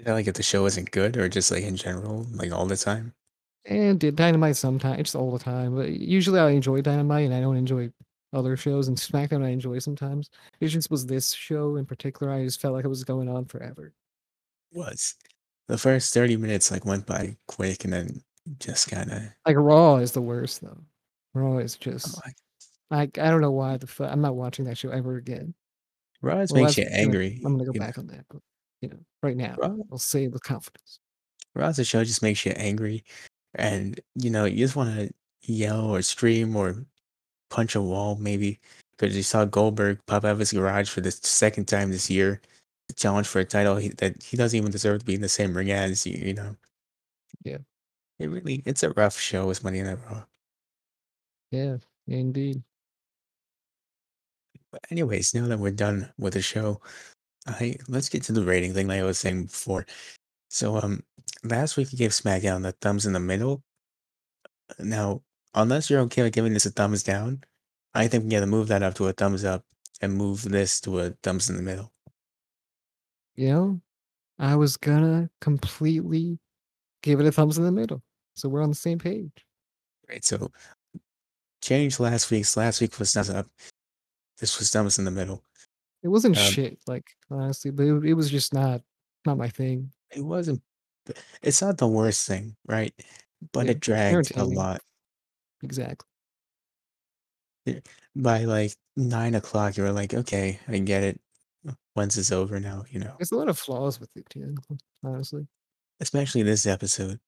[0.00, 2.66] I felt like if the show isn't good or just like in general, like all
[2.66, 3.12] the time.
[3.64, 7.40] And did Dynamite sometimes, just all the time, but usually I enjoy Dynamite, and I
[7.40, 7.90] don't enjoy
[8.32, 8.88] other shows.
[8.88, 10.30] And SmackDown I enjoy sometimes.
[10.60, 12.32] It just was this show in particular.
[12.32, 13.94] I just felt like it was going on forever.
[14.72, 15.14] Was
[15.68, 18.22] the first 30 minutes like went by quick and then
[18.58, 20.78] just kind of Like Raw is the worst though.
[21.34, 22.20] Raw is Oh, just.
[22.90, 25.54] I I don't know why the fuck I'm not watching that show ever again.
[26.20, 27.40] Raw just Well, makes you angry.
[27.44, 27.86] I'm gonna go you know.
[27.86, 28.40] back on that, but
[28.80, 30.98] you know, right now Raw, I'll say it with confidence.
[31.54, 33.04] Raw's a show just makes you angry,
[33.54, 35.10] and you know you just want to
[35.42, 36.84] yell or scream or
[37.50, 38.58] punch a wall maybe
[39.02, 42.40] because you saw Goldberg pop out of his garage for the second time this year,
[42.88, 45.28] to challenge for a title he, that he doesn't even deserve to be in the
[45.28, 46.06] same ring as.
[46.06, 46.56] You, you know.
[47.42, 47.58] Yeah.
[48.18, 50.22] It really it's a rough show with Money in the Raw.
[51.50, 51.76] Yeah,
[52.06, 52.62] indeed.
[54.70, 56.80] But anyways, now that we're done with the show,
[57.46, 59.84] I let's get to the rating thing like I was saying before.
[60.52, 61.02] So, um,
[61.44, 63.62] last week we gave SmackDown the thumbs in the middle.
[64.78, 65.22] Now,
[65.54, 67.42] unless you're okay with giving this a thumbs down,
[67.94, 69.64] I think we gotta move that up to a thumbs up
[70.02, 71.90] and move this to a thumbs in the middle.
[73.34, 73.80] You know,
[74.38, 76.38] I was gonna completely
[77.02, 78.02] give it a thumbs in the middle.
[78.34, 79.46] So we're on the same page.
[80.06, 80.22] Right.
[80.22, 80.52] So
[81.62, 82.58] change last week's.
[82.58, 83.46] Last week was thumbs up.
[84.38, 85.42] This was thumbs in the middle.
[86.02, 88.82] It wasn't Um, shit, like honestly, but it, it was just not
[89.24, 89.90] not my thing.
[90.14, 90.62] It wasn't.
[91.42, 92.94] It's not the worst thing, right?
[93.52, 94.54] But Yeah, it dragged a entertaining.
[94.56, 94.80] lot.
[95.62, 96.06] Exactly.
[97.66, 97.80] Yeah,
[98.16, 101.20] By like nine o'clock, you were like, okay, I get it.
[101.94, 102.84] Once it's over now?
[102.90, 104.26] You know, There's a lot of flaws with it,
[105.04, 105.46] honestly.
[106.00, 107.20] especially this episode.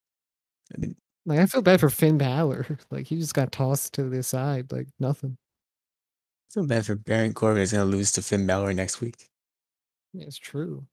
[1.27, 2.79] Like I feel bad for Finn Balor.
[2.91, 5.37] Like he just got tossed to the side, like nothing.
[6.53, 9.29] feel bad for Baron Corbin is gonna lose to Finn Balor next week.
[10.13, 10.87] Yeah, it's true.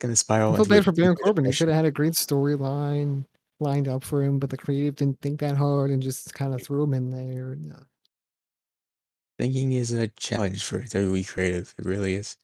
[0.00, 1.44] Gonna I spiral feel bad for Baron Corbin.
[1.44, 3.24] He should have had a great storyline
[3.60, 6.62] lined up for him, but the creative didn't think that hard and just kind of
[6.62, 7.52] threw him in there.
[7.52, 7.80] And, uh,
[9.38, 11.74] Thinking is a challenge for WWE creative.
[11.78, 12.36] It really is.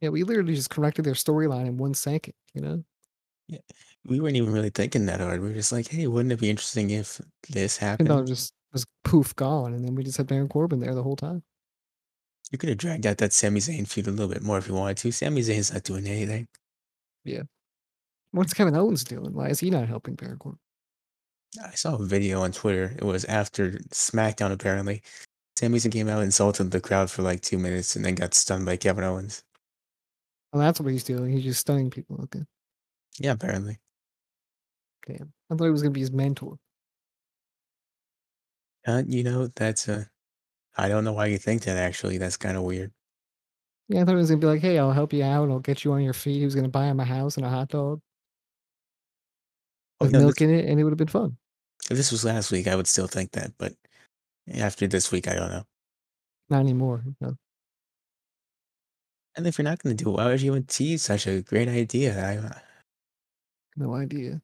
[0.00, 2.34] yeah, we literally just corrected their storyline in one second.
[2.54, 2.84] You know,
[3.48, 3.58] Yeah.
[4.06, 5.40] We weren't even really thinking that hard.
[5.40, 8.28] We were just like, hey, wouldn't it be interesting if this Finn Balor happened?
[8.28, 11.42] just was poof gone, and then we just had Baron Corbin there the whole time.
[12.50, 14.74] You could have dragged out that Sami Zayn feud a little bit more if you
[14.74, 15.12] wanted to.
[15.12, 16.46] Sami Zayn's not doing anything.
[18.32, 19.32] What's Kevin Owens doing?
[19.32, 20.58] Why is he not helping Corbin?
[21.62, 22.94] I saw a video on Twitter.
[22.98, 25.02] It was after SmackDown, apparently.
[25.56, 28.34] Sami Zayn came out and insulted the crowd for like two minutes and then got
[28.34, 29.44] stunned by Kevin Owens.
[30.52, 31.30] Well, that's what he's doing.
[31.30, 32.20] He's just stunning people.
[32.24, 32.44] Okay,
[33.18, 33.78] Yeah, apparently.
[35.06, 35.32] damn.
[35.50, 36.56] I thought he was gonna be his mentor.
[38.86, 40.10] Uh, you know, that's a.
[40.76, 42.18] I don't know why you think that, actually.
[42.18, 42.92] That's kind of weird.
[43.88, 45.50] Yeah, I thought he was gonna be like, "Hey, I'll help you out.
[45.50, 47.50] I'll get you on your feet." He was gonna buy him a house and a
[47.50, 48.00] hot dog
[50.00, 51.36] Oh, with no, milk this, in it, and it would have been fun.
[51.90, 53.52] if this was last week, I would still think that.
[53.58, 53.74] But
[54.52, 55.64] after this week, I don't know.
[56.50, 57.04] Not anymore.
[57.20, 57.36] No.
[59.36, 61.42] And if you're not going to do it, why would you even tease such a
[61.42, 62.16] great idea?
[62.24, 62.58] I, uh,
[63.76, 64.40] No idea.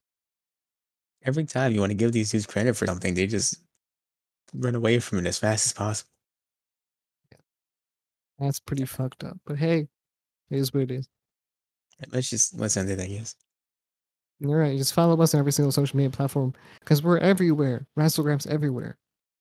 [1.23, 3.63] every time you want to give these dudes credit for something, they just
[4.55, 6.10] run away from it as fast as possible.
[8.41, 9.37] That's pretty fucked up.
[9.47, 9.87] But hey,
[10.51, 11.09] it is what it is.
[12.11, 13.35] Let's just let's end it, I guess.
[14.45, 17.87] All right, just follow us on every single social media platform because we're everywhere.
[17.99, 18.97] Wrestlegrams everywhere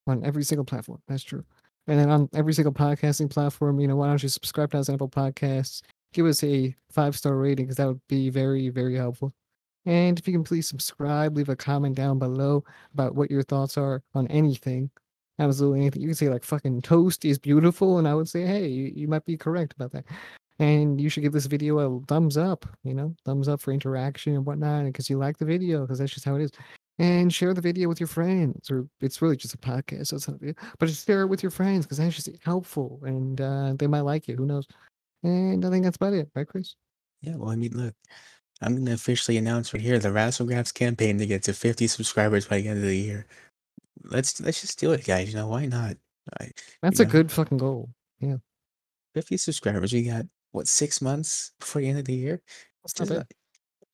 [0.07, 1.01] on every single platform.
[1.07, 1.45] That's true.
[1.87, 4.89] And then on every single podcasting platform, you know, why don't you subscribe to us
[4.89, 5.81] on Apple Podcasts?
[6.11, 9.33] Give us a five star rating because that would be very, very helpful.
[9.85, 13.77] And if you can please subscribe, leave a comment down below about what your thoughts
[13.77, 14.91] are on anything.
[15.39, 16.01] Absolutely anything.
[16.01, 19.07] You can say like fucking toast is beautiful, and I would say, hey, you, you
[19.07, 20.05] might be correct about that.
[20.59, 24.35] And you should give this video a thumbs up, you know, thumbs up for interaction
[24.35, 26.51] and whatnot, because you like the video, because that's just how it is.
[26.99, 30.27] And share the video with your friends, or it's really just a podcast, so it's
[30.27, 30.41] not
[30.77, 34.01] but just share it with your friends, because that's just helpful, and uh, they might
[34.01, 34.35] like it.
[34.35, 34.67] Who knows?
[35.23, 36.75] And I think that's about it, right, Chris?
[37.21, 37.93] Yeah, well, I mean, look,
[38.61, 42.59] I'm gonna officially announce right here the Razzlegraphs campaign to get to 50 subscribers by
[42.59, 43.25] the end of the year.
[44.09, 45.29] Let's let's just do it, guys.
[45.29, 45.95] You know why not?
[46.39, 46.51] I,
[46.81, 47.89] That's you a know, good fucking goal.
[49.15, 49.93] 50 subscribers.
[49.93, 52.41] We got what six months before the end of the year?
[52.87, 53.11] Just,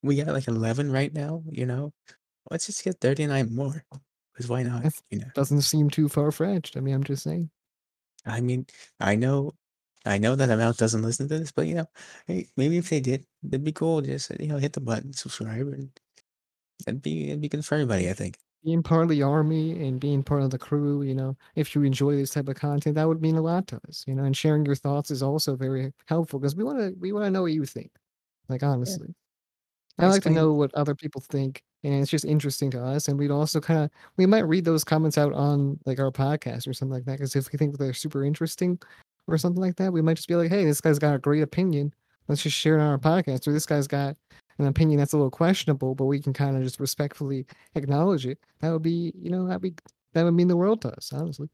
[0.04, 1.44] we got like 11 right now.
[1.50, 1.94] You know,
[2.52, 3.84] let's just get 39 more.
[4.34, 4.86] Because why not?
[5.10, 6.76] You know, Doesn't seem too far fetched.
[6.78, 7.50] I mean, I'm just saying.
[8.26, 8.66] I mean,
[9.00, 9.54] I know,
[10.06, 11.86] I know that amount doesn't listen to this, but you know,
[12.28, 14.02] hey, maybe if they did, it'd be cool.
[14.02, 15.90] Just you know, hit the button, subscribe, and
[16.86, 18.10] that'd be it'd be good for everybody.
[18.10, 18.38] I think.
[18.66, 21.84] Being part of the army and being part of the crew, you know, if you
[21.84, 24.36] enjoy this type of content, that would mean a lot to us, you know, and
[24.36, 27.44] sharing your thoughts is also very helpful because we want to we want to know
[27.44, 27.92] what you think.
[28.50, 29.14] Like honestly.
[29.98, 33.18] I like to know what other people think and it's just interesting to us and
[33.18, 36.74] we'd also kind of we might read those comments out on like our podcast or
[36.74, 38.78] something like that because if we think they're super interesting
[39.28, 41.44] or something like that, we might just be like, "Hey, this guy's got a great
[41.44, 41.94] opinion.
[42.28, 44.16] Let's just share it on our podcast." Or this guy's got
[44.58, 47.46] an opinion that's a little questionable, but we can kind of just respectfully
[47.76, 48.40] acknowledge it.
[48.62, 49.74] That would be, you know, that be
[50.14, 51.50] that would mean the world to us, honestly.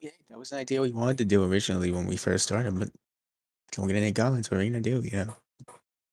[0.00, 2.90] Yeah, that was an idea we wanted to do originally when we first started, but
[3.72, 4.50] don't get any comments.
[4.50, 5.00] What are you gonna do?
[5.04, 5.36] You know,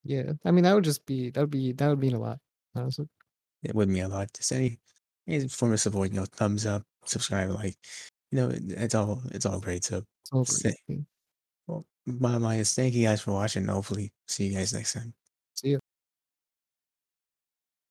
[0.04, 2.40] Yeah, I mean, that would just be that would be that would mean a lot,
[2.76, 3.08] honestly.
[3.64, 4.34] it would mean a lot.
[4.34, 4.80] Just any
[5.28, 6.12] any form of support.
[6.12, 7.78] You know, thumbs up, subscribe, like,
[8.32, 9.86] you know, it- it's all it's all great.
[9.86, 11.02] So, It's all Say- great.
[11.68, 13.66] well, my mind is thank you guys for watching.
[13.68, 15.14] Hopefully, see you guys next time.
[15.56, 15.80] See ya.